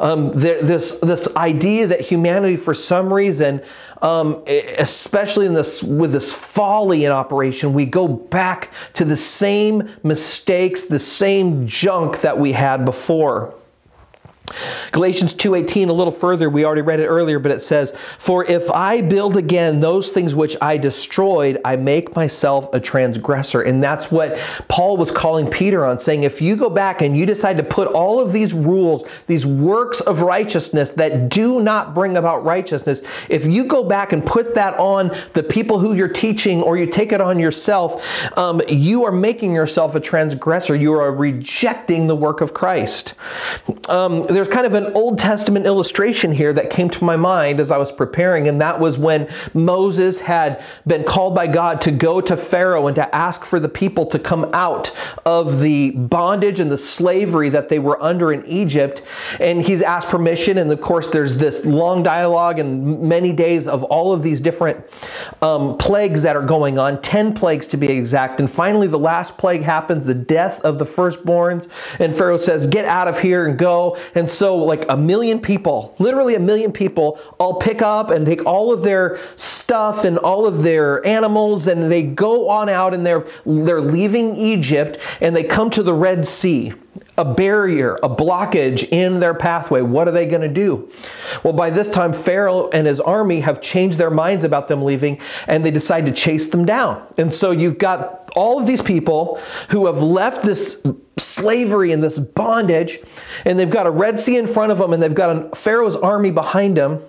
Um, 0.00 0.32
this 0.32 0.92
this 0.92 1.28
idea 1.36 1.86
that 1.88 2.00
humanity, 2.00 2.56
for 2.56 2.72
some 2.72 3.12
reason, 3.12 3.62
um, 4.00 4.42
especially 4.46 5.44
in 5.44 5.52
this 5.52 5.82
with 5.82 6.12
this 6.12 6.32
folly 6.32 7.04
in 7.04 7.12
operation, 7.12 7.74
we 7.74 7.84
go 7.84 8.08
back 8.08 8.72
to 8.94 9.04
the 9.04 9.16
same 9.16 9.90
mistakes, 10.02 10.86
the 10.86 10.98
same 10.98 11.66
junk 11.66 12.22
that 12.22 12.38
we 12.38 12.52
had 12.52 12.86
before. 12.86 13.54
Galatians 14.92 15.34
2:18 15.34 15.88
a 15.88 15.92
little 15.92 16.12
further 16.12 16.48
we 16.48 16.64
already 16.64 16.82
read 16.82 17.00
it 17.00 17.06
earlier 17.06 17.38
but 17.38 17.52
it 17.52 17.60
says 17.60 17.92
for 18.18 18.44
if 18.44 18.70
I 18.70 19.02
build 19.02 19.36
again 19.36 19.80
those 19.80 20.10
things 20.10 20.34
which 20.34 20.56
I 20.60 20.76
destroyed 20.76 21.60
I 21.64 21.76
make 21.76 22.14
myself 22.16 22.72
a 22.72 22.80
transgressor. 22.80 23.62
And 23.62 23.82
that's 23.82 24.10
what 24.10 24.38
Paul 24.68 24.96
was 24.96 25.10
calling 25.10 25.48
Peter 25.50 25.84
on 25.84 25.98
saying 25.98 26.24
if 26.24 26.40
you 26.40 26.56
go 26.56 26.70
back 26.70 27.02
and 27.02 27.16
you 27.16 27.26
decide 27.26 27.56
to 27.56 27.62
put 27.62 27.88
all 27.88 28.20
of 28.20 28.32
these 28.32 28.54
rules 28.54 29.04
these 29.26 29.46
works 29.46 30.00
of 30.00 30.22
righteousness 30.22 30.90
that 30.90 31.28
do 31.28 31.60
not 31.62 31.94
bring 31.94 32.16
about 32.16 32.44
righteousness 32.44 33.02
if 33.28 33.46
you 33.46 33.64
go 33.64 33.84
back 33.84 34.12
and 34.12 34.24
put 34.24 34.54
that 34.54 34.78
on 34.78 35.10
the 35.32 35.42
people 35.42 35.78
who 35.78 35.94
you're 35.94 36.08
teaching 36.08 36.62
or 36.62 36.76
you 36.76 36.86
take 36.86 37.12
it 37.12 37.20
on 37.20 37.38
yourself 37.38 38.00
um, 38.36 38.60
you 38.68 39.04
are 39.04 39.12
making 39.12 39.54
yourself 39.54 39.94
a 39.94 40.00
transgressor. 40.00 40.74
You 40.74 40.94
are 40.94 41.12
rejecting 41.12 42.06
the 42.06 42.16
work 42.16 42.40
of 42.40 42.54
Christ. 42.54 43.14
Um, 43.88 44.26
there's 44.40 44.48
kind 44.48 44.66
of 44.66 44.72
an 44.72 44.90
Old 44.94 45.18
Testament 45.18 45.66
illustration 45.66 46.32
here 46.32 46.54
that 46.54 46.70
came 46.70 46.88
to 46.88 47.04
my 47.04 47.14
mind 47.14 47.60
as 47.60 47.70
I 47.70 47.76
was 47.76 47.92
preparing, 47.92 48.48
and 48.48 48.58
that 48.62 48.80
was 48.80 48.96
when 48.96 49.28
Moses 49.52 50.20
had 50.20 50.64
been 50.86 51.04
called 51.04 51.34
by 51.34 51.46
God 51.46 51.82
to 51.82 51.90
go 51.90 52.22
to 52.22 52.38
Pharaoh 52.38 52.86
and 52.86 52.96
to 52.96 53.14
ask 53.14 53.44
for 53.44 53.60
the 53.60 53.68
people 53.68 54.06
to 54.06 54.18
come 54.18 54.48
out 54.54 54.92
of 55.26 55.60
the 55.60 55.90
bondage 55.90 56.58
and 56.58 56.72
the 56.72 56.78
slavery 56.78 57.50
that 57.50 57.68
they 57.68 57.78
were 57.78 58.02
under 58.02 58.32
in 58.32 58.42
Egypt. 58.46 59.02
And 59.38 59.60
he's 59.60 59.82
asked 59.82 60.08
permission, 60.08 60.56
and 60.56 60.72
of 60.72 60.80
course, 60.80 61.08
there's 61.08 61.36
this 61.36 61.66
long 61.66 62.02
dialogue 62.02 62.58
and 62.58 63.02
many 63.02 63.34
days 63.34 63.68
of 63.68 63.84
all 63.84 64.10
of 64.14 64.22
these 64.22 64.40
different 64.40 64.82
um, 65.42 65.76
plagues 65.76 66.22
that 66.22 66.34
are 66.34 66.46
going 66.46 66.78
on 66.78 67.02
10 67.02 67.34
plagues 67.34 67.66
to 67.66 67.76
be 67.76 67.92
exact. 67.92 68.40
And 68.40 68.50
finally, 68.50 68.86
the 68.86 68.98
last 68.98 69.36
plague 69.36 69.64
happens 69.64 70.06
the 70.06 70.14
death 70.14 70.62
of 70.62 70.78
the 70.78 70.86
firstborns. 70.86 71.68
And 72.00 72.14
Pharaoh 72.14 72.38
says, 72.38 72.66
Get 72.66 72.86
out 72.86 73.06
of 73.06 73.20
here 73.20 73.46
and 73.46 73.58
go. 73.58 73.98
And 74.14 74.29
so, 74.30 74.56
like 74.56 74.84
a 74.88 74.96
million 74.96 75.40
people, 75.40 75.94
literally 75.98 76.34
a 76.34 76.40
million 76.40 76.72
people, 76.72 77.18
all 77.38 77.58
pick 77.58 77.82
up 77.82 78.10
and 78.10 78.26
take 78.26 78.44
all 78.46 78.72
of 78.72 78.82
their 78.82 79.18
stuff 79.36 80.04
and 80.04 80.18
all 80.18 80.46
of 80.46 80.62
their 80.62 81.04
animals, 81.06 81.66
and 81.66 81.90
they 81.90 82.02
go 82.02 82.48
on 82.48 82.68
out 82.68 82.94
and 82.94 83.04
they're 83.04 83.26
they're 83.44 83.80
leaving 83.80 84.36
Egypt 84.36 84.98
and 85.20 85.34
they 85.34 85.44
come 85.44 85.70
to 85.70 85.82
the 85.82 85.94
Red 85.94 86.26
Sea 86.26 86.72
a 87.20 87.24
barrier, 87.24 87.96
a 88.02 88.08
blockage 88.08 88.88
in 88.90 89.20
their 89.20 89.34
pathway. 89.34 89.82
What 89.82 90.08
are 90.08 90.10
they 90.10 90.26
going 90.26 90.40
to 90.40 90.48
do? 90.48 90.90
Well, 91.44 91.52
by 91.52 91.68
this 91.68 91.88
time, 91.90 92.14
Pharaoh 92.14 92.70
and 92.70 92.86
his 92.86 92.98
army 92.98 93.40
have 93.40 93.60
changed 93.60 93.98
their 93.98 94.10
minds 94.10 94.44
about 94.44 94.68
them 94.68 94.82
leaving 94.82 95.20
and 95.46 95.64
they 95.64 95.70
decide 95.70 96.06
to 96.06 96.12
chase 96.12 96.46
them 96.46 96.64
down. 96.64 97.06
And 97.18 97.32
so 97.34 97.50
you've 97.50 97.76
got 97.78 98.30
all 98.34 98.58
of 98.58 98.66
these 98.66 98.80
people 98.80 99.38
who 99.68 99.86
have 99.86 100.02
left 100.02 100.44
this 100.44 100.80
slavery 101.20 101.92
and 101.92 102.02
this 102.02 102.18
bondage, 102.18 102.98
and 103.44 103.58
they've 103.58 103.70
got 103.70 103.86
a 103.86 103.90
Red 103.90 104.18
Sea 104.18 104.36
in 104.36 104.46
front 104.46 104.72
of 104.72 104.78
them 104.78 104.92
and 104.92 105.02
they've 105.02 105.14
got 105.14 105.36
a 105.36 105.56
Pharaoh's 105.56 105.96
army 105.96 106.30
behind 106.30 106.76
them, 106.76 107.00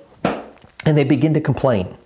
and 0.86 0.98
they 0.98 1.04
begin 1.04 1.34
to 1.34 1.42
complain. 1.42 1.98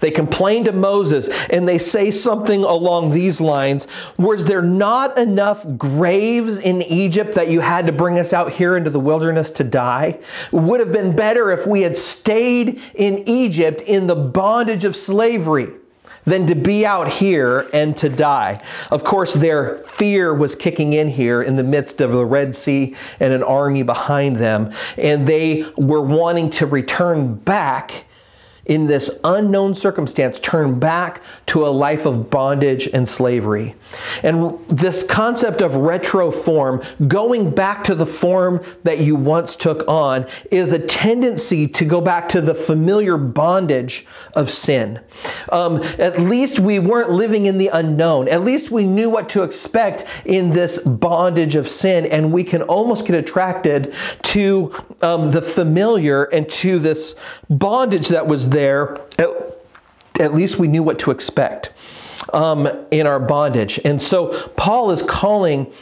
They 0.00 0.10
complain 0.10 0.64
to 0.64 0.72
Moses 0.72 1.28
and 1.50 1.68
they 1.68 1.78
say 1.78 2.10
something 2.10 2.64
along 2.64 3.10
these 3.10 3.40
lines 3.40 3.86
Was 4.16 4.44
there 4.44 4.62
not 4.62 5.18
enough 5.18 5.66
graves 5.76 6.58
in 6.58 6.82
Egypt 6.82 7.34
that 7.34 7.48
you 7.48 7.60
had 7.60 7.86
to 7.86 7.92
bring 7.92 8.18
us 8.18 8.32
out 8.32 8.52
here 8.52 8.76
into 8.76 8.90
the 8.90 9.00
wilderness 9.00 9.50
to 9.52 9.64
die? 9.64 10.20
Would 10.52 10.80
have 10.80 10.92
been 10.92 11.14
better 11.14 11.50
if 11.50 11.66
we 11.66 11.82
had 11.82 11.96
stayed 11.96 12.80
in 12.94 13.28
Egypt 13.28 13.80
in 13.82 14.06
the 14.06 14.16
bondage 14.16 14.84
of 14.84 14.96
slavery 14.96 15.68
than 16.28 16.46
to 16.46 16.54
be 16.54 16.84
out 16.84 17.08
here 17.08 17.68
and 17.72 17.96
to 17.96 18.08
die. 18.08 18.62
Of 18.90 19.04
course, 19.04 19.34
their 19.34 19.78
fear 19.78 20.34
was 20.34 20.54
kicking 20.54 20.92
in 20.92 21.08
here 21.08 21.42
in 21.42 21.56
the 21.56 21.64
midst 21.64 22.00
of 22.00 22.12
the 22.12 22.24
Red 22.24 22.54
Sea 22.54 22.94
and 23.18 23.32
an 23.32 23.42
army 23.42 23.82
behind 23.82 24.36
them, 24.36 24.72
and 24.96 25.26
they 25.26 25.64
were 25.76 26.02
wanting 26.02 26.50
to 26.50 26.66
return 26.66 27.34
back 27.34 28.04
in 28.68 28.86
this 28.86 29.10
unknown 29.24 29.74
circumstance 29.74 30.38
turn 30.38 30.78
back 30.78 31.22
to 31.46 31.66
a 31.66 31.68
life 31.68 32.04
of 32.04 32.30
bondage 32.30 32.86
and 32.88 33.08
slavery. 33.08 33.74
And 34.22 34.58
this 34.68 35.02
concept 35.02 35.62
of 35.62 35.74
retro 35.74 36.30
form, 36.30 36.82
going 37.08 37.50
back 37.50 37.82
to 37.84 37.94
the 37.94 38.06
form 38.06 38.60
that 38.84 39.00
you 39.00 39.16
once 39.16 39.56
took 39.56 39.88
on, 39.88 40.26
is 40.50 40.72
a 40.72 40.78
tendency 40.78 41.66
to 41.66 41.84
go 41.84 42.02
back 42.02 42.28
to 42.28 42.42
the 42.42 42.54
familiar 42.54 43.16
bondage 43.16 44.06
of 44.36 44.50
sin. 44.50 45.00
Um, 45.50 45.82
at 45.98 46.20
least 46.20 46.60
we 46.60 46.78
weren't 46.78 47.10
living 47.10 47.46
in 47.46 47.56
the 47.56 47.68
unknown. 47.68 48.28
At 48.28 48.42
least 48.42 48.70
we 48.70 48.84
knew 48.84 49.08
what 49.08 49.30
to 49.30 49.42
expect 49.42 50.04
in 50.26 50.50
this 50.50 50.78
bondage 50.80 51.54
of 51.54 51.68
sin, 51.68 52.04
and 52.04 52.32
we 52.32 52.44
can 52.44 52.60
almost 52.62 53.06
get 53.06 53.16
attracted 53.16 53.94
to 54.24 54.74
um, 55.00 55.30
the 55.30 55.40
familiar 55.40 56.24
and 56.24 56.46
to 56.50 56.78
this 56.78 57.14
bondage 57.48 58.08
that 58.08 58.26
was 58.26 58.50
there 58.50 58.57
there, 58.58 58.98
at, 59.18 59.28
at 60.18 60.34
least 60.34 60.58
we 60.58 60.66
knew 60.66 60.82
what 60.82 60.98
to 60.98 61.12
expect 61.12 61.72
um, 62.32 62.68
in 62.90 63.06
our 63.06 63.20
bondage. 63.20 63.80
And 63.84 64.02
so 64.02 64.48
Paul 64.56 64.90
is 64.90 65.00
calling 65.00 65.72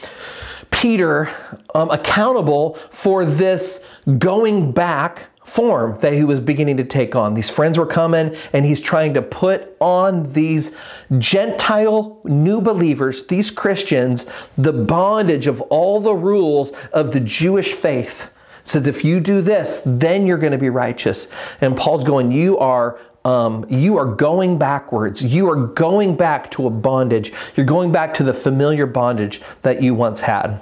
Peter 0.71 1.31
um, 1.75 1.91
accountable 1.91 2.75
for 2.91 3.25
this 3.25 3.83
going 4.19 4.73
back 4.73 5.31
form 5.43 5.95
that 6.01 6.13
he 6.13 6.25
was 6.25 6.39
beginning 6.39 6.77
to 6.77 6.85
take 6.85 7.17
on. 7.17 7.33
These 7.33 7.49
friends 7.49 7.79
were 7.79 7.87
coming, 7.87 8.35
and 8.53 8.67
he's 8.67 8.81
trying 8.81 9.15
to 9.15 9.23
put 9.23 9.75
on 9.81 10.33
these 10.33 10.73
Gentile 11.19 12.21
new 12.25 12.61
believers, 12.61 13.27
these 13.29 13.51
Christians, 13.51 14.27
the 14.59 14.73
bondage 14.73 15.47
of 15.47 15.63
all 15.63 16.01
the 16.01 16.15
rules 16.15 16.73
of 16.93 17.13
the 17.13 17.21
Jewish 17.21 17.73
faith 17.73 18.31
said, 18.67 18.87
if 18.87 19.05
you 19.05 19.21
do 19.21 19.41
this, 19.41 19.81
then 19.85 20.27
you're 20.27 20.39
going 20.39 20.53
to 20.53 20.59
be 20.59 20.71
righteous. 20.71 21.29
And 21.61 21.77
Paul's 21.77 22.05
going, 22.05 22.33
you 22.33 22.59
are 22.59 22.99
um, 23.25 23.67
you 23.69 23.97
are 23.97 24.07
going 24.07 24.57
backwards. 24.57 25.21
You 25.25 25.51
are 25.51 25.57
going 25.57 26.17
back 26.17 26.49
to 26.53 26.69
a 26.69 26.71
bondage. 26.71 27.33
You're 27.57 27.67
going 27.67 27.91
back 27.91 28.15
to 28.15 28.23
the 28.23 28.33
familiar 28.33 28.87
bondage 28.87 29.41
that 29.63 29.83
you 29.83 29.95
once 29.95 30.21
had. 30.21 30.61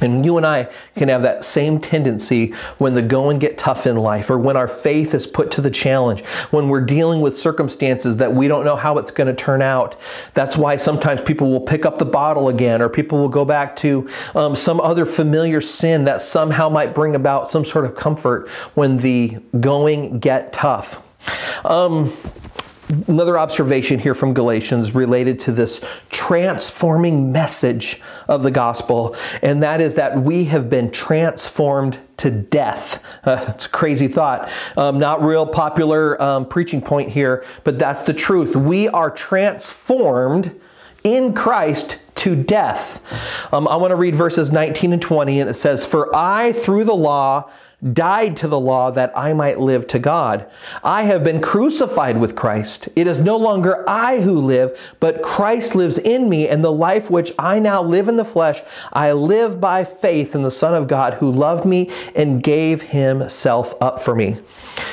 And 0.00 0.24
you 0.24 0.36
and 0.36 0.46
I 0.46 0.68
can 0.94 1.08
have 1.08 1.22
that 1.22 1.44
same 1.44 1.78
tendency 1.78 2.52
when 2.78 2.94
the 2.94 3.02
going 3.02 3.38
get 3.38 3.58
tough 3.58 3.86
in 3.86 3.96
life 3.96 4.30
or 4.30 4.38
when 4.38 4.56
our 4.56 4.68
faith 4.68 5.14
is 5.14 5.26
put 5.26 5.50
to 5.52 5.60
the 5.60 5.70
challenge, 5.70 6.24
when 6.50 6.68
we're 6.68 6.80
dealing 6.80 7.20
with 7.20 7.38
circumstances 7.38 8.16
that 8.18 8.32
we 8.32 8.48
don't 8.48 8.64
know 8.64 8.76
how 8.76 8.98
it's 8.98 9.10
going 9.10 9.26
to 9.26 9.34
turn 9.34 9.62
out. 9.62 10.00
That's 10.34 10.56
why 10.56 10.76
sometimes 10.76 11.20
people 11.20 11.50
will 11.50 11.60
pick 11.60 11.84
up 11.84 11.98
the 11.98 12.04
bottle 12.04 12.48
again 12.48 12.80
or 12.80 12.88
people 12.88 13.18
will 13.18 13.28
go 13.28 13.44
back 13.44 13.76
to 13.76 14.08
um, 14.34 14.54
some 14.54 14.80
other 14.80 15.06
familiar 15.06 15.60
sin 15.60 16.04
that 16.04 16.22
somehow 16.22 16.68
might 16.68 16.94
bring 16.94 17.14
about 17.14 17.48
some 17.48 17.64
sort 17.64 17.84
of 17.84 17.96
comfort 17.96 18.48
when 18.74 18.98
the 18.98 19.38
going 19.60 20.18
get 20.18 20.52
tough. 20.52 21.02
Um, 21.64 22.12
another 23.06 23.38
observation 23.38 23.98
here 23.98 24.14
from 24.14 24.34
Galatians 24.34 24.94
related 24.94 25.38
to 25.40 25.52
this 25.52 25.84
transforming 26.10 27.32
message 27.32 28.00
of 28.28 28.42
the 28.42 28.50
gospel, 28.50 29.14
and 29.42 29.62
that 29.62 29.80
is 29.80 29.94
that 29.94 30.20
we 30.20 30.44
have 30.44 30.70
been 30.70 30.90
transformed 30.90 32.00
to 32.18 32.30
death. 32.30 33.04
Uh, 33.28 33.44
it's 33.48 33.66
a 33.66 33.68
crazy 33.68 34.08
thought. 34.08 34.50
Um, 34.76 34.98
not 34.98 35.22
real 35.22 35.46
popular 35.46 36.20
um, 36.22 36.48
preaching 36.48 36.80
point 36.80 37.10
here, 37.10 37.44
but 37.62 37.78
that's 37.78 38.04
the 38.04 38.14
truth. 38.14 38.56
We 38.56 38.88
are 38.88 39.10
transformed 39.10 40.58
in 41.04 41.34
Christ 41.34 41.98
to 42.16 42.34
death. 42.34 43.52
Um, 43.52 43.68
I 43.68 43.76
want 43.76 43.90
to 43.90 43.96
read 43.96 44.16
verses 44.16 44.50
19 44.50 44.94
and 44.94 45.02
20, 45.02 45.40
and 45.40 45.50
it 45.50 45.54
says, 45.54 45.84
For 45.84 46.14
I, 46.14 46.52
through 46.52 46.84
the 46.84 46.94
law, 46.94 47.50
died 47.92 48.36
to 48.36 48.48
the 48.48 48.58
law 48.58 48.90
that 48.90 49.16
I 49.16 49.32
might 49.32 49.60
live 49.60 49.86
to 49.88 50.00
God. 50.00 50.50
I 50.82 51.04
have 51.04 51.22
been 51.22 51.40
crucified 51.40 52.18
with 52.18 52.34
Christ. 52.34 52.88
It 52.96 53.06
is 53.06 53.20
no 53.20 53.36
longer 53.36 53.88
I 53.88 54.20
who 54.20 54.40
live, 54.40 54.96
but 54.98 55.22
Christ 55.22 55.76
lives 55.76 55.96
in 55.96 56.28
me, 56.28 56.48
and 56.48 56.64
the 56.64 56.72
life 56.72 57.08
which 57.08 57.32
I 57.38 57.60
now 57.60 57.80
live 57.80 58.08
in 58.08 58.16
the 58.16 58.24
flesh, 58.24 58.62
I 58.92 59.12
live 59.12 59.60
by 59.60 59.84
faith 59.84 60.34
in 60.34 60.42
the 60.42 60.50
Son 60.50 60.74
of 60.74 60.88
God 60.88 61.14
who 61.14 61.30
loved 61.30 61.64
me 61.64 61.90
and 62.16 62.42
gave 62.42 62.82
himself 62.82 63.74
up 63.80 64.00
for 64.00 64.14
me. 64.14 64.38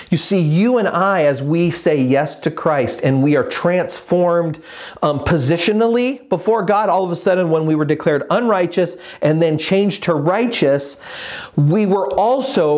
You 0.10 0.18
see, 0.18 0.40
you 0.40 0.78
and 0.78 0.88
I, 0.88 1.24
as 1.24 1.42
we 1.42 1.72
say 1.72 2.00
yes 2.00 2.36
to 2.40 2.52
Christ 2.52 3.02
and 3.04 3.24
we 3.24 3.36
are 3.36 3.44
transformed 3.44 4.60
um, 5.02 5.20
positionally 5.20 6.28
before 6.30 6.64
God, 6.64 6.90
all 6.90 7.04
of 7.04 7.12
a 7.12 7.16
sudden, 7.16 7.50
when 7.50 7.66
we 7.66 7.76
were 7.76 7.86
declared 7.86 8.24
unrighteous 8.30 8.98
and 9.22 9.42
then 9.42 9.58
changed 9.58 10.04
to 10.04 10.14
righteous, 10.14 10.98
we 11.56 11.86
were 11.86 12.08
also 12.14 12.75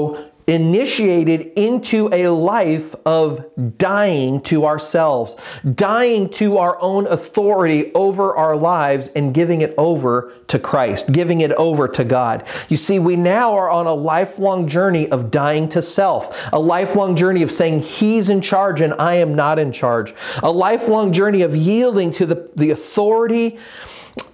initiated 0.47 1.41
into 1.57 2.09
a 2.13 2.29
life 2.29 2.95
of 3.05 3.45
dying 3.77 4.39
to 4.39 4.65
ourselves, 4.65 5.35
dying 5.75 6.29
to 6.29 6.57
our 6.57 6.81
own 6.81 7.05
authority 7.07 7.91
over 7.93 8.33
our 8.33 8.55
lives 8.55 9.09
and 9.09 9.33
giving 9.33 9.59
it 9.59 9.73
over 9.77 10.31
to 10.47 10.57
Christ, 10.57 11.11
giving 11.11 11.41
it 11.41 11.51
over 11.53 11.89
to 11.89 12.05
God. 12.05 12.47
You 12.69 12.77
see, 12.77 12.97
we 12.97 13.17
now 13.17 13.55
are 13.55 13.69
on 13.69 13.87
a 13.87 13.93
lifelong 13.93 14.69
journey 14.69 15.09
of 15.09 15.31
dying 15.31 15.67
to 15.69 15.81
self, 15.81 16.49
a 16.53 16.59
lifelong 16.59 17.17
journey 17.17 17.43
of 17.43 17.51
saying 17.51 17.81
He's 17.81 18.29
in 18.29 18.39
charge 18.39 18.79
and 18.79 18.93
I 18.93 19.15
am 19.15 19.35
not 19.35 19.59
in 19.59 19.73
charge, 19.73 20.13
a 20.41 20.51
lifelong 20.51 21.11
journey 21.11 21.41
of 21.41 21.57
yielding 21.57 22.11
to 22.11 22.25
the, 22.25 22.49
the 22.55 22.71
authority 22.71 23.59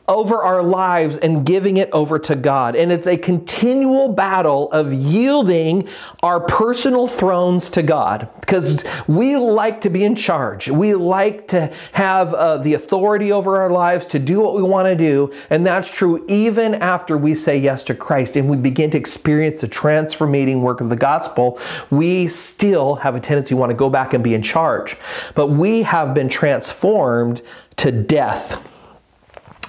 over 0.08 0.44
our 0.44 0.62
lives 0.62 1.16
and 1.18 1.46
giving 1.46 1.78
it 1.78 1.90
over 1.94 2.20
to 2.20 2.36
God. 2.36 2.76
And 2.76 2.92
it's 2.92 3.08
a 3.08 3.18
continual 3.18 4.10
battle 4.10 4.70
of 4.72 4.92
yielding 4.92 5.88
our 6.22 6.42
personal 6.42 7.08
thrones 7.08 7.70
to 7.70 7.84
God 7.84 8.28
because 8.42 8.84
we 9.08 9.38
like 9.38 9.82
to 9.82 9.90
be 9.90 10.04
in 10.04 10.16
charge. 10.16 10.70
We 10.70 10.94
like 10.94 11.48
to 11.50 11.74
have 11.94 12.34
uh, 12.34 12.58
the 12.58 12.74
authority 12.74 13.32
over 13.32 13.62
our 13.62 13.70
lives 13.70 14.06
to 14.08 14.20
do 14.20 14.42
what 14.42 14.56
we 14.56 14.62
want 14.62 14.88
to 14.88 14.96
do. 14.96 15.32
And 15.50 15.66
that's 15.66 15.88
true 15.88 16.26
even 16.28 16.76
after 16.76 17.18
we 17.18 17.34
say 17.34 17.58
yes 17.58 17.84
to 17.86 17.96
Christ 17.96 18.36
and 18.36 18.50
we 18.50 18.58
begin 18.58 18.92
to 18.92 18.98
experience 18.98 19.62
the 19.62 19.68
transforming 19.70 20.62
work 20.62 20.82
of 20.82 20.90
the 20.90 20.98
gospel. 20.98 21.60
We 21.90 22.28
still 22.28 22.96
have 22.96 23.16
a 23.16 23.20
tendency 23.22 23.56
to 23.56 23.58
want 23.58 23.70
to 23.70 23.78
go 23.78 23.90
back 23.90 24.14
and 24.14 24.24
be 24.24 24.34
in 24.34 24.42
charge. 24.42 24.98
But 25.34 25.48
we 25.48 25.84
have 25.84 26.14
been 26.14 26.28
transformed 26.28 27.42
to 27.78 27.92
death. 27.92 28.73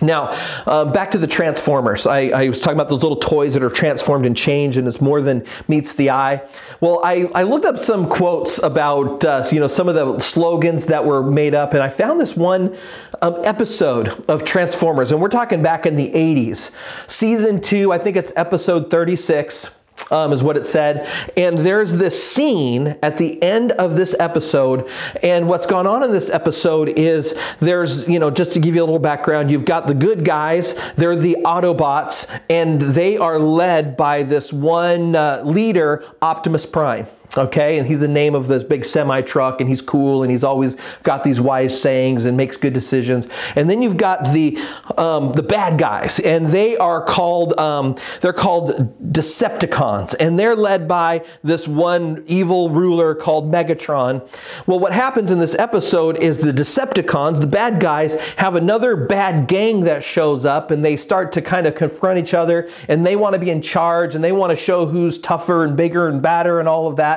Now, 0.03 0.31
uh, 0.67 0.87
back 0.87 1.13
to 1.13 1.19
the 1.19 1.27
Transformers. 1.27 2.07
I, 2.07 2.29
I, 2.29 2.49
was 2.49 2.61
talking 2.61 2.77
about 2.77 2.89
those 2.89 3.03
little 3.03 3.17
toys 3.17 3.55
that 3.55 3.63
are 3.63 3.71
transformed 3.71 4.27
and 4.27 4.37
changed, 4.37 4.77
and 4.77 4.89
it's 4.89 5.01
more 5.01 5.21
than 5.21 5.47
meets 5.69 5.93
the 5.93 6.11
eye. 6.11 6.47
Well, 6.81 7.01
I, 7.05 7.31
I 7.35 7.45
looked 7.45 7.65
up 7.65 7.79
some 7.79 8.09
quotes 8.09 8.59
about 8.59 9.25
uh, 9.25 9.45
you 9.53 9.61
know 9.61 9.69
some 9.69 9.89
of 9.89 9.95
the 9.95 10.19
slogans 10.19 10.87
that 10.87 11.05
were 11.05 11.23
made 11.23 11.55
up, 11.55 11.75
and 11.75 11.83
I 11.83 11.89
found 11.89 12.21
this 12.21 12.37
one 12.37 12.77
um, 13.23 13.37
episode 13.45 14.09
of 14.29 14.45
Transformers, 14.45 15.13
and 15.13 15.21
we're 15.21 15.29
talking 15.29 15.63
back 15.63 15.87
in 15.87 15.95
the 15.95 16.11
80s, 16.11 16.73
season 17.07 17.61
two. 17.61 17.93
I 17.93 17.99
think 17.99 18.17
it's 18.17 18.33
episode 18.35 18.91
36 18.91 19.71
um, 20.11 20.33
is 20.33 20.43
what 20.43 20.57
it 20.57 20.67
said. 20.67 21.09
And 21.37 21.59
there's 21.59 21.95
this 21.95 22.23
scene 22.23 22.97
at 23.03 23.19
the 23.19 23.43
end 23.43 23.73
of 23.73 23.97
this 23.97 24.15
episode. 24.19 24.89
And 25.23 25.49
what's 25.49 25.67
gone 25.67 25.87
on 25.87 26.03
in 26.03 26.11
this 26.11 26.31
episode 26.31 26.91
is 26.91 27.35
there's, 27.61 28.09
you 28.09 28.19
know, 28.19 28.31
just 28.31 28.53
to 28.55 28.61
give 28.61 28.75
you 28.75 28.83
a 28.83 28.87
little 28.87 28.99
background, 28.99 29.51
you've 29.51 29.65
got 29.65 29.87
the 29.87 29.95
good 29.95 30.25
guys, 30.25 30.75
they're 30.97 31.17
the 31.17 31.39
Autobots, 31.45 32.29
and 32.51 32.81
they 32.81 33.17
are 33.17 33.39
led 33.39 33.97
by 33.97 34.23
this 34.23 34.53
one 34.53 35.17
uh, 35.17 35.43
leader, 35.45 36.05
Optimus 36.21 36.67
Prime 36.67 37.07
okay 37.37 37.79
and 37.79 37.87
he's 37.87 38.01
the 38.01 38.09
name 38.09 38.35
of 38.35 38.49
this 38.49 38.63
big 38.63 38.85
semi 38.85 39.21
truck 39.21 39.61
and 39.61 39.69
he's 39.69 39.83
cool 39.83 40.23
and 40.23 40.31
he's 40.31 40.45
always 40.45 40.77
got 41.03 41.25
these 41.25 41.41
wise 41.41 41.79
sayings 41.79 42.25
and 42.25 42.37
makes 42.37 42.57
good 42.57 42.73
decisions. 42.73 43.27
And 43.57 43.69
then 43.69 43.83
you've 43.83 43.97
got 43.97 44.33
the 44.33 44.59
um, 44.97 45.33
the 45.33 45.43
bad 45.43 45.79
guys 45.79 46.21
and 46.21 46.47
they 46.49 46.77
are 46.77 47.05
called 47.05 47.59
um, 47.59 47.97
they're 48.21 48.33
called 48.33 48.71
decepticons 49.13 50.15
and 50.19 50.39
they're 50.39 50.57
led 50.57 50.87
by 50.87 51.25
this 51.43 51.67
one 51.67 52.23
evil 52.27 52.71
ruler 52.71 53.15
called 53.15 53.51
megatron. 53.51 54.21
Well 54.67 54.79
what 54.79 54.93
happens 54.93 55.31
in 55.31 55.41
this 55.41 55.57
episode 55.59 56.19
is 56.19 56.39
the 56.39 56.53
decepticons 56.53 57.41
the 57.41 57.47
bad 57.47 57.81
guys 57.81 58.15
have 58.37 58.55
another 58.55 58.97
bad 58.97 59.49
gang 59.49 59.83
that 59.83 60.05
shows 60.05 60.45
up 60.45 60.71
and 60.71 60.85
they 60.85 60.97
start 60.97 61.33
to 61.33 61.43
kind 61.43 61.67
of 61.67 61.75
confront 61.75 62.19
each 62.19 62.35
other 62.35 62.69
and 62.89 63.05
they 63.05 63.17
want 63.17 63.35
to 63.35 63.41
be 63.41 63.51
in 63.51 63.63
charge 63.63 64.15
and 64.15 64.23
they 64.23 64.33
want 64.33 64.51
to 64.51 64.57
show 64.57 64.87
who's 64.87 65.19
tougher 65.19 65.65
and 65.65 65.77
bigger 65.77 66.09
and 66.09 66.23
badder 66.23 66.61
and 66.61 66.69
all 66.69 66.87
of 66.87 66.97
that 66.97 67.14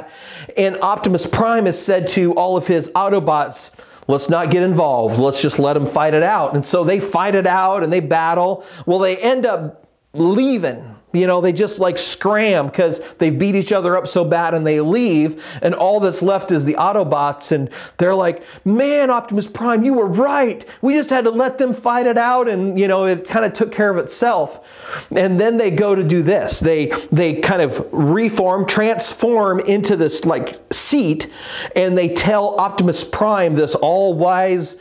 and 0.58 0.78
Optimus 0.78 1.26
Prime 1.26 1.66
has 1.66 1.82
said 1.84 2.08
to 2.08 2.34
all 2.34 2.58
of 2.58 2.68
his 2.68 2.90
Autobots, 2.90 3.72
let's 4.08 4.30
not 4.30 4.52
get 4.52 4.64
involved. 4.64 5.20
Let's 5.20 5.42
just 5.42 5.60
let 5.60 5.74
them 5.74 5.86
fight 5.86 6.14
it 6.14 6.24
out. 6.24 6.56
And 6.56 6.66
so 6.66 6.84
they 6.84 7.00
fight 7.00 7.36
it 7.36 7.48
out 7.48 7.84
and 7.84 7.94
they 7.94 8.00
battle. 8.00 8.66
Well, 8.86 9.00
they 9.00 9.18
end 9.18 9.46
up 9.46 9.88
leaving 10.14 10.97
you 11.14 11.26
know, 11.26 11.40
they 11.40 11.54
just 11.54 11.80
like 11.80 11.98
scram 11.98 12.68
because 12.68 13.00
they 13.16 13.30
beat 13.30 13.56
each 13.56 13.72
other 13.72 13.96
up 13.96 14.08
so 14.08 14.26
bad 14.26 14.54
and 14.54 14.68
they 14.68 14.82
leave, 14.82 15.44
and 15.62 15.74
all 15.74 16.00
that's 16.00 16.22
left 16.22 16.52
is 16.52 16.66
the 16.66 16.74
Autobots, 16.74 17.52
and 17.52 17.70
they're 17.98 18.16
like, 18.16 18.44
Man, 18.66 19.10
Optimus 19.10 19.48
Prime, 19.48 19.84
you 19.84 19.94
were 19.94 20.08
right. 20.08 20.66
We 20.82 20.94
just 20.94 21.10
had 21.10 21.24
to 21.24 21.32
let 21.32 21.58
them 21.58 21.74
fight 21.74 22.08
it 22.08 22.18
out, 22.18 22.50
and 22.50 22.78
you 22.80 22.88
know, 22.88 23.06
it 23.06 23.28
kind 23.28 23.46
of 23.46 23.54
took 23.54 23.72
care 23.72 23.90
of 23.90 23.98
itself. 23.98 25.08
And 25.12 25.40
then 25.40 25.58
they 25.58 25.72
go 25.72 25.96
to 25.96 26.04
do 26.04 26.22
this. 26.22 26.60
They 26.60 26.88
they 27.12 27.36
kind 27.36 27.62
of 27.62 27.88
reform, 27.92 28.66
transform 28.66 29.60
into 29.62 29.96
this 29.96 30.26
like 30.26 30.62
seat, 30.74 31.32
and 31.76 31.98
they 31.98 32.14
tell 32.14 32.56
Optimus 32.60 33.04
Prime, 33.04 33.56
this 33.56 33.76
all-wise 33.76 34.76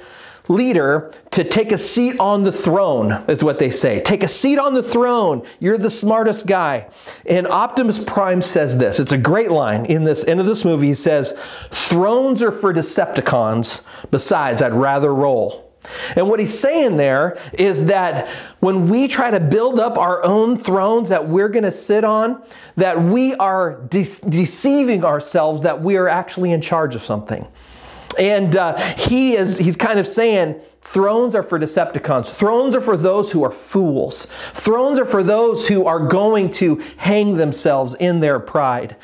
leader 0.49 1.13
to 1.31 1.45
take 1.45 1.73
a 1.73 1.79
seat 1.79 2.19
on 2.19 2.43
the 2.43 2.53
throne, 2.53 3.13
is 3.29 3.43
what 3.43 3.59
they 3.59 3.71
say. 3.71 4.01
Take 4.01 4.23
a 4.23 4.29
seat 4.29 4.59
on 4.59 4.75
the 4.75 4.83
throne. 4.83 5.43
You're 5.61 5.79
the 5.79 5.91
smartest 5.91 6.47
guy. 6.47 6.89
And 7.27 7.47
Optimus 7.47 8.03
Prime 8.03 8.43
says 8.43 8.79
this. 8.79 8.99
It's 9.01 9.13
a 9.13 9.19
great 9.19 9.51
line 9.51 9.87
in 9.87 10.05
this 10.05 10.25
end 10.25 10.41
of 10.41 10.47
this 10.47 10.65
movie. 10.65 10.89
He 10.89 10.95
says, 10.95 11.33
Thrones 11.71 12.43
are 12.43 12.53
for 12.53 12.73
Decepticons. 12.73 13.83
Besides, 14.11 14.63
I'd 14.63 14.75
rather 14.75 15.15
roll. 15.15 15.67
And 16.17 16.29
what 16.29 16.41
he's 16.41 16.59
saying 16.59 16.97
there 16.97 17.39
is 17.53 17.87
that 17.87 18.29
when 18.61 18.89
we 18.89 19.09
try 19.09 19.31
to 19.31 19.41
build 19.41 19.79
up 19.79 19.97
our 19.97 20.25
own 20.25 20.59
thrones 20.59 21.09
that 21.11 21.29
we're 21.29 21.49
going 21.49 21.65
to 21.65 21.73
sit 21.73 22.05
on, 22.05 22.43
that 22.77 23.01
we 23.01 23.35
are 23.37 23.81
de- 23.83 24.05
deceiving 24.29 25.05
ourselves 25.05 25.63
that 25.63 25.83
we 25.83 25.97
are 25.97 26.09
actually 26.09 26.53
in 26.53 26.61
charge 26.61 26.95
of 26.95 27.03
something. 27.03 27.47
And 28.19 28.57
uh, 28.57 28.77
he 28.97 29.35
is, 29.35 29.59
he's 29.59 29.77
kind 29.77 29.99
of 29.99 30.07
saying, 30.07 30.61
Thrones 30.83 31.35
are 31.35 31.43
for 31.43 31.59
Decepticons. 31.59 32.33
Thrones 32.33 32.77
are 32.77 32.81
for 32.81 32.97
those 32.97 33.33
who 33.33 33.43
are 33.43 33.51
fools. 33.51 34.27
Thrones 34.53 35.01
are 35.01 35.05
for 35.05 35.23
those 35.23 35.67
who 35.67 35.85
are 35.85 36.07
going 36.07 36.51
to 36.53 36.81
hang 36.99 37.37
themselves 37.37 37.95
in 37.95 38.21
their 38.21 38.39
pride. 38.39 38.95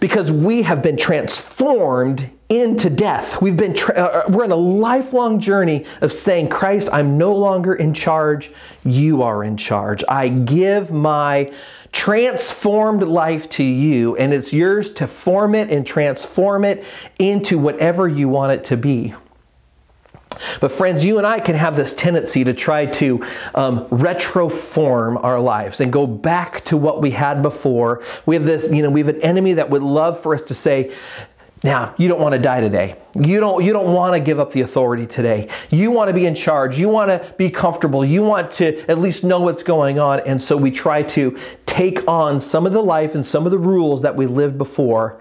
Because 0.00 0.32
we 0.32 0.62
have 0.62 0.82
been 0.82 0.96
transformed 0.96 2.30
into 2.50 2.90
death. 2.90 3.40
We've 3.40 3.56
been 3.56 3.74
tra- 3.74 3.94
uh, 3.94 4.22
we're 4.28 4.44
in 4.44 4.50
a 4.50 4.56
lifelong 4.56 5.38
journey 5.38 5.86
of 6.00 6.12
saying, 6.12 6.48
"Christ, 6.48 6.90
I'm 6.92 7.16
no 7.16 7.34
longer 7.34 7.72
in 7.72 7.94
charge. 7.94 8.50
You 8.84 9.22
are 9.22 9.42
in 9.44 9.56
charge. 9.56 10.02
I 10.08 10.28
give 10.28 10.90
my 10.90 11.52
transformed 11.92 13.04
life 13.04 13.48
to 13.50 13.64
you 13.64 14.16
and 14.16 14.32
it's 14.32 14.52
yours 14.52 14.90
to 14.90 15.06
form 15.06 15.54
it 15.54 15.70
and 15.70 15.86
transform 15.86 16.64
it 16.64 16.84
into 17.18 17.58
whatever 17.58 18.08
you 18.08 18.28
want 18.28 18.52
it 18.52 18.64
to 18.64 18.76
be." 18.76 19.14
But, 20.60 20.72
friends, 20.72 21.04
you 21.04 21.18
and 21.18 21.26
I 21.26 21.38
can 21.38 21.54
have 21.54 21.76
this 21.76 21.92
tendency 21.92 22.44
to 22.44 22.54
try 22.54 22.86
to 22.86 23.22
um, 23.54 23.84
retroform 23.86 25.22
our 25.22 25.38
lives 25.38 25.80
and 25.80 25.92
go 25.92 26.06
back 26.06 26.64
to 26.66 26.76
what 26.76 27.02
we 27.02 27.10
had 27.10 27.42
before. 27.42 28.02
We 28.26 28.36
have 28.36 28.44
this, 28.44 28.70
you 28.70 28.82
know, 28.82 28.90
we 28.90 29.00
have 29.00 29.08
an 29.08 29.20
enemy 29.20 29.54
that 29.54 29.68
would 29.70 29.82
love 29.82 30.18
for 30.18 30.34
us 30.34 30.42
to 30.42 30.54
say, 30.54 30.92
now, 31.62 31.94
you 31.98 32.08
don't 32.08 32.20
want 32.20 32.32
to 32.32 32.38
die 32.38 32.62
today. 32.62 32.96
You 33.14 33.38
don't, 33.38 33.62
you 33.62 33.74
don't 33.74 33.92
want 33.92 34.14
to 34.14 34.20
give 34.20 34.40
up 34.40 34.50
the 34.50 34.62
authority 34.62 35.06
today. 35.06 35.48
You 35.68 35.90
want 35.90 36.08
to 36.08 36.14
be 36.14 36.24
in 36.24 36.34
charge. 36.34 36.78
You 36.78 36.88
want 36.88 37.10
to 37.10 37.34
be 37.36 37.50
comfortable. 37.50 38.02
You 38.02 38.22
want 38.22 38.50
to 38.52 38.78
at 38.90 38.98
least 38.98 39.24
know 39.24 39.42
what's 39.42 39.62
going 39.62 39.98
on. 39.98 40.20
And 40.20 40.40
so 40.40 40.56
we 40.56 40.70
try 40.70 41.02
to 41.02 41.36
take 41.70 42.06
on 42.08 42.40
some 42.40 42.66
of 42.66 42.72
the 42.72 42.82
life 42.82 43.14
and 43.14 43.24
some 43.24 43.46
of 43.46 43.52
the 43.52 43.58
rules 43.58 44.02
that 44.02 44.16
we 44.16 44.26
lived 44.26 44.58
before. 44.58 45.20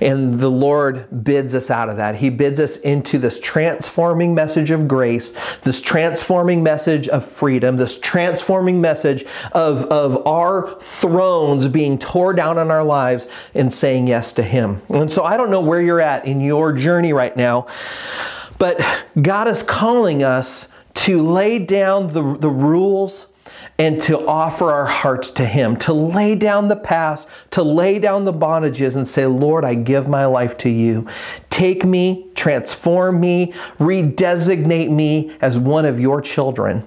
And 0.00 0.38
the 0.38 0.48
Lord 0.48 1.24
bids 1.24 1.52
us 1.52 1.68
out 1.68 1.88
of 1.88 1.96
that. 1.96 2.14
He 2.14 2.30
bids 2.30 2.60
us 2.60 2.76
into 2.76 3.18
this 3.18 3.40
transforming 3.40 4.32
message 4.32 4.70
of 4.70 4.86
grace, 4.86 5.32
this 5.62 5.82
transforming 5.82 6.62
message 6.62 7.08
of 7.08 7.24
freedom, 7.24 7.76
this 7.76 7.98
transforming 7.98 8.80
message 8.80 9.24
of, 9.50 9.84
of 9.86 10.24
our 10.28 10.78
thrones 10.78 11.66
being 11.66 11.98
tore 11.98 12.34
down 12.34 12.56
in 12.56 12.70
our 12.70 12.84
lives 12.84 13.26
and 13.52 13.72
saying 13.72 14.06
yes 14.06 14.32
to 14.34 14.44
Him. 14.44 14.82
And 14.90 15.10
so 15.10 15.24
I 15.24 15.36
don't 15.36 15.50
know 15.50 15.60
where 15.60 15.82
you're 15.82 16.00
at 16.00 16.24
in 16.24 16.40
your 16.40 16.72
journey 16.72 17.12
right 17.12 17.36
now, 17.36 17.66
but 18.58 18.80
God 19.20 19.48
is 19.48 19.64
calling 19.64 20.22
us 20.22 20.68
to 20.94 21.20
lay 21.20 21.58
down 21.58 22.08
the, 22.08 22.36
the 22.38 22.50
rules 22.50 23.26
and 23.80 23.98
to 23.98 24.26
offer 24.26 24.70
our 24.70 24.84
hearts 24.84 25.30
to 25.30 25.46
Him, 25.46 25.74
to 25.78 25.94
lay 25.94 26.34
down 26.34 26.68
the 26.68 26.76
past, 26.76 27.26
to 27.52 27.62
lay 27.62 27.98
down 27.98 28.24
the 28.24 28.32
bondages 28.32 28.94
and 28.94 29.08
say, 29.08 29.24
Lord, 29.24 29.64
I 29.64 29.72
give 29.72 30.06
my 30.06 30.26
life 30.26 30.58
to 30.58 30.68
you. 30.68 31.08
Take 31.48 31.82
me, 31.82 32.26
transform 32.34 33.20
me, 33.20 33.54
redesignate 33.78 34.90
me 34.90 35.34
as 35.40 35.58
one 35.58 35.86
of 35.86 35.98
your 35.98 36.20
children. 36.20 36.86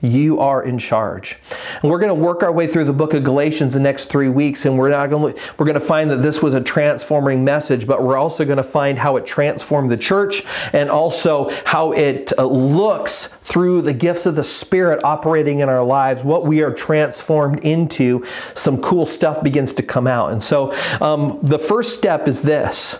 You 0.00 0.40
are 0.40 0.62
in 0.62 0.78
charge. 0.78 1.38
And 1.80 1.90
we're 1.90 1.98
going 1.98 2.10
to 2.10 2.14
work 2.14 2.42
our 2.42 2.52
way 2.52 2.66
through 2.66 2.84
the 2.84 2.92
book 2.92 3.14
of 3.14 3.24
Galatians 3.24 3.72
the 3.72 3.80
next 3.80 4.06
three 4.10 4.28
weeks, 4.28 4.66
and 4.66 4.78
we're 4.78 4.90
not 4.90 5.08
going 5.08 5.34
to 5.34 5.40
we're 5.56 5.64
going 5.64 5.80
to 5.80 5.80
find 5.80 6.10
that 6.10 6.16
this 6.16 6.42
was 6.42 6.52
a 6.52 6.60
transforming 6.60 7.44
message, 7.44 7.86
but 7.86 8.02
we're 8.02 8.18
also 8.18 8.44
going 8.44 8.58
to 8.58 8.62
find 8.62 8.98
how 8.98 9.16
it 9.16 9.24
transformed 9.24 9.88
the 9.88 9.96
church 9.96 10.42
and 10.74 10.90
also 10.90 11.48
how 11.64 11.92
it 11.92 12.30
uh, 12.38 12.44
looks 12.44 13.28
through 13.42 13.80
the 13.80 13.94
gifts 13.94 14.26
of 14.26 14.36
the 14.36 14.44
Spirit 14.44 15.02
operating 15.02 15.60
in 15.60 15.70
our 15.70 15.84
lives, 15.84 16.22
what 16.22 16.44
we 16.44 16.62
are 16.62 16.72
transformed 16.72 17.60
into. 17.60 18.22
Some 18.54 18.82
cool 18.82 19.06
stuff 19.06 19.42
begins 19.42 19.72
to 19.74 19.82
come 19.82 20.06
out. 20.06 20.32
And 20.32 20.42
so 20.42 20.72
um, 21.00 21.38
the 21.42 21.58
first 21.58 21.94
step 21.94 22.28
is 22.28 22.42
this 22.42 22.98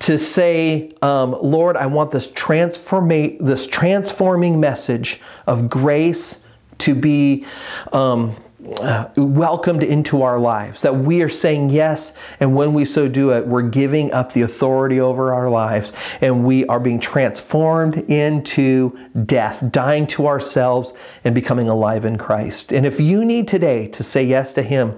to 0.00 0.18
say, 0.18 0.92
um, 1.02 1.36
Lord, 1.42 1.76
I 1.76 1.86
want 1.86 2.10
this 2.10 2.30
transforma- 2.30 3.38
this 3.38 3.66
transforming 3.66 4.58
message 4.58 5.20
of 5.46 5.68
grace 5.68 6.38
to 6.78 6.94
be 6.94 7.44
um, 7.92 8.34
Uh, 8.78 9.08
welcomed 9.16 9.82
into 9.82 10.22
our 10.22 10.38
lives. 10.38 10.82
That 10.82 10.94
we 10.94 11.22
are 11.22 11.28
saying 11.28 11.70
yes, 11.70 12.12
and 12.38 12.54
when 12.54 12.72
we 12.72 12.84
so 12.84 13.08
do 13.08 13.32
it, 13.32 13.46
we're 13.46 13.62
giving 13.62 14.12
up 14.12 14.32
the 14.32 14.42
authority 14.42 15.00
over 15.00 15.34
our 15.34 15.50
lives, 15.50 15.92
and 16.20 16.44
we 16.44 16.64
are 16.66 16.78
being 16.78 17.00
transformed 17.00 17.96
into 18.08 18.96
death, 19.26 19.72
dying 19.72 20.06
to 20.08 20.28
ourselves, 20.28 20.94
and 21.24 21.34
becoming 21.34 21.68
alive 21.68 22.04
in 22.04 22.16
Christ. 22.16 22.72
And 22.72 22.86
if 22.86 23.00
you 23.00 23.24
need 23.24 23.48
today 23.48 23.88
to 23.88 24.04
say 24.04 24.22
yes 24.22 24.52
to 24.52 24.62
Him, 24.62 24.96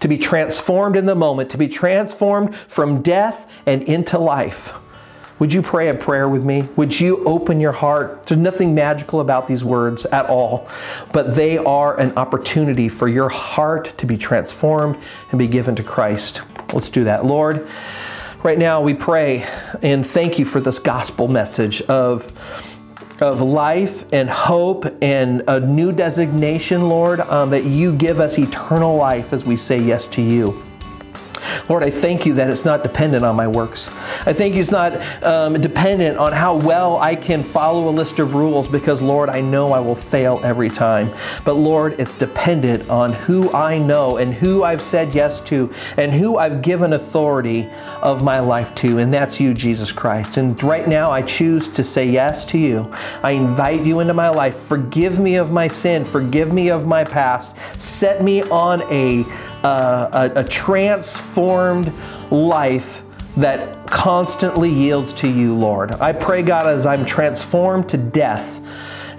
to 0.00 0.08
be 0.08 0.18
transformed 0.18 0.96
in 0.96 1.06
the 1.06 1.14
moment, 1.14 1.48
to 1.50 1.58
be 1.58 1.68
transformed 1.68 2.56
from 2.56 3.02
death 3.02 3.48
and 3.66 3.84
into 3.84 4.18
life, 4.18 4.74
would 5.42 5.52
you 5.52 5.60
pray 5.60 5.88
a 5.88 5.94
prayer 5.94 6.28
with 6.28 6.44
me? 6.44 6.62
Would 6.76 7.00
you 7.00 7.24
open 7.24 7.58
your 7.58 7.72
heart? 7.72 8.22
There's 8.22 8.38
nothing 8.38 8.76
magical 8.76 9.18
about 9.18 9.48
these 9.48 9.64
words 9.64 10.04
at 10.04 10.26
all, 10.26 10.68
but 11.12 11.34
they 11.34 11.58
are 11.58 11.98
an 11.98 12.16
opportunity 12.16 12.88
for 12.88 13.08
your 13.08 13.28
heart 13.28 13.92
to 13.98 14.06
be 14.06 14.16
transformed 14.16 14.98
and 15.30 15.40
be 15.40 15.48
given 15.48 15.74
to 15.74 15.82
Christ. 15.82 16.42
Let's 16.72 16.90
do 16.90 17.02
that. 17.02 17.26
Lord, 17.26 17.66
right 18.44 18.56
now 18.56 18.82
we 18.82 18.94
pray 18.94 19.44
and 19.82 20.06
thank 20.06 20.38
you 20.38 20.44
for 20.44 20.60
this 20.60 20.78
gospel 20.78 21.26
message 21.26 21.82
of 21.82 22.30
of 23.20 23.40
life 23.40 24.04
and 24.12 24.30
hope 24.30 24.86
and 25.02 25.42
a 25.48 25.58
new 25.58 25.90
designation, 25.90 26.88
Lord, 26.88 27.18
um, 27.18 27.50
that 27.50 27.64
you 27.64 27.96
give 27.96 28.20
us 28.20 28.38
eternal 28.38 28.94
life 28.94 29.32
as 29.32 29.44
we 29.44 29.56
say 29.56 29.80
yes 29.80 30.06
to 30.06 30.22
you. 30.22 30.62
Lord, 31.68 31.82
I 31.82 31.90
thank 31.90 32.26
you 32.26 32.34
that 32.34 32.50
it's 32.50 32.64
not 32.64 32.82
dependent 32.82 33.24
on 33.24 33.36
my 33.36 33.48
works. 33.48 33.88
I 34.26 34.32
thank 34.32 34.54
you 34.54 34.60
it's 34.60 34.70
not 34.70 34.94
um, 35.24 35.54
dependent 35.54 36.18
on 36.18 36.32
how 36.32 36.56
well 36.56 36.96
I 36.98 37.16
can 37.16 37.42
follow 37.42 37.88
a 37.88 37.90
list 37.90 38.18
of 38.18 38.34
rules 38.34 38.68
because, 38.68 39.02
Lord, 39.02 39.28
I 39.28 39.40
know 39.40 39.72
I 39.72 39.80
will 39.80 39.94
fail 39.94 40.40
every 40.44 40.68
time. 40.68 41.12
But, 41.44 41.54
Lord, 41.54 42.00
it's 42.00 42.14
dependent 42.14 42.88
on 42.88 43.12
who 43.12 43.52
I 43.52 43.78
know 43.78 44.18
and 44.18 44.32
who 44.32 44.62
I've 44.62 44.80
said 44.80 45.14
yes 45.14 45.40
to 45.42 45.72
and 45.96 46.12
who 46.12 46.36
I've 46.36 46.62
given 46.62 46.92
authority 46.92 47.68
of 48.02 48.22
my 48.22 48.40
life 48.40 48.74
to, 48.76 48.98
and 48.98 49.12
that's 49.12 49.40
you, 49.40 49.54
Jesus 49.54 49.92
Christ. 49.92 50.36
And 50.36 50.60
right 50.62 50.86
now, 50.86 51.10
I 51.10 51.22
choose 51.22 51.68
to 51.68 51.84
say 51.84 52.06
yes 52.06 52.44
to 52.46 52.58
you. 52.58 52.92
I 53.22 53.32
invite 53.32 53.84
you 53.84 54.00
into 54.00 54.14
my 54.14 54.28
life. 54.28 54.56
Forgive 54.56 55.18
me 55.18 55.36
of 55.36 55.50
my 55.50 55.68
sin, 55.68 56.04
forgive 56.04 56.52
me 56.52 56.70
of 56.70 56.86
my 56.86 57.04
past. 57.04 57.56
Set 57.80 58.22
me 58.22 58.42
on 58.44 58.82
a, 58.90 59.24
a, 59.64 60.32
a 60.36 60.44
transformed 60.44 61.92
life 62.30 63.02
that 63.36 63.86
constantly 63.86 64.68
yields 64.68 65.14
to 65.14 65.30
you, 65.30 65.54
Lord. 65.54 65.92
I 65.92 66.12
pray, 66.12 66.42
God, 66.42 66.66
as 66.66 66.86
I'm 66.86 67.04
transformed 67.04 67.88
to 67.90 67.96
death, 67.96 68.60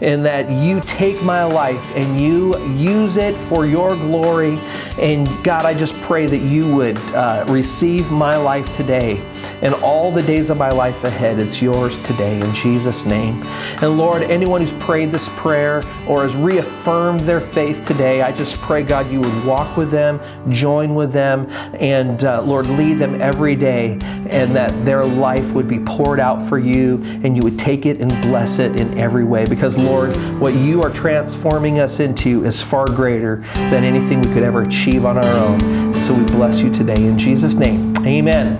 and 0.01 0.25
that 0.25 0.49
you 0.49 0.81
take 0.81 1.21
my 1.23 1.43
life 1.43 1.95
and 1.95 2.19
you 2.19 2.57
use 2.75 3.15
it 3.17 3.35
for 3.39 3.65
your 3.65 3.95
glory. 3.95 4.57
And 4.99 5.27
God, 5.43 5.65
I 5.65 5.73
just 5.73 5.95
pray 6.01 6.25
that 6.25 6.39
you 6.39 6.75
would 6.75 6.97
uh, 7.13 7.45
receive 7.47 8.11
my 8.11 8.35
life 8.35 8.75
today 8.75 9.25
and 9.61 9.73
all 9.75 10.11
the 10.11 10.23
days 10.23 10.49
of 10.49 10.57
my 10.57 10.69
life 10.69 11.03
ahead. 11.03 11.39
It's 11.39 11.61
yours 11.61 12.01
today 12.03 12.39
in 12.39 12.53
Jesus' 12.53 13.05
name. 13.05 13.41
And 13.81 13.97
Lord, 13.97 14.23
anyone 14.23 14.61
who's 14.61 14.73
prayed 14.73 15.11
this 15.11 15.29
prayer 15.29 15.83
or 16.07 16.23
has 16.23 16.35
reaffirmed 16.35 17.21
their 17.21 17.41
faith 17.41 17.85
today, 17.85 18.21
I 18.21 18.31
just 18.31 18.57
pray, 18.57 18.83
God, 18.83 19.09
you 19.09 19.21
would 19.21 19.45
walk 19.45 19.77
with 19.77 19.91
them, 19.91 20.19
join 20.51 20.95
with 20.95 21.11
them, 21.11 21.47
and 21.79 22.23
uh, 22.23 22.41
Lord, 22.41 22.67
lead 22.67 22.95
them 22.95 23.21
every 23.21 23.55
day, 23.55 23.97
and 24.29 24.55
that 24.55 24.71
their 24.85 25.05
life 25.05 25.53
would 25.53 25.67
be 25.67 25.79
poured 25.79 26.19
out 26.19 26.41
for 26.47 26.57
you, 26.57 27.01
and 27.23 27.35
you 27.35 27.43
would 27.43 27.59
take 27.59 27.85
it 27.85 27.99
and 27.99 28.09
bless 28.21 28.59
it 28.59 28.79
in 28.79 28.97
every 28.97 29.23
way. 29.23 29.45
Because, 29.45 29.77
Lord, 29.77 30.15
what 30.39 30.53
you 30.53 30.81
are 30.81 30.89
transforming 30.89 31.79
us 31.79 31.99
into 31.99 32.43
is 32.45 32.61
far 32.61 32.85
greater 32.85 33.37
than 33.55 33.83
anything 33.83 34.21
we 34.21 34.33
could 34.33 34.43
ever 34.43 34.63
achieve 34.63 35.05
on 35.05 35.17
our 35.17 35.27
own. 35.27 35.93
So 35.99 36.13
we 36.13 36.23
bless 36.25 36.61
you 36.61 36.71
today 36.71 37.05
in 37.05 37.17
Jesus' 37.17 37.53
name. 37.53 37.93
Amen. 38.05 38.59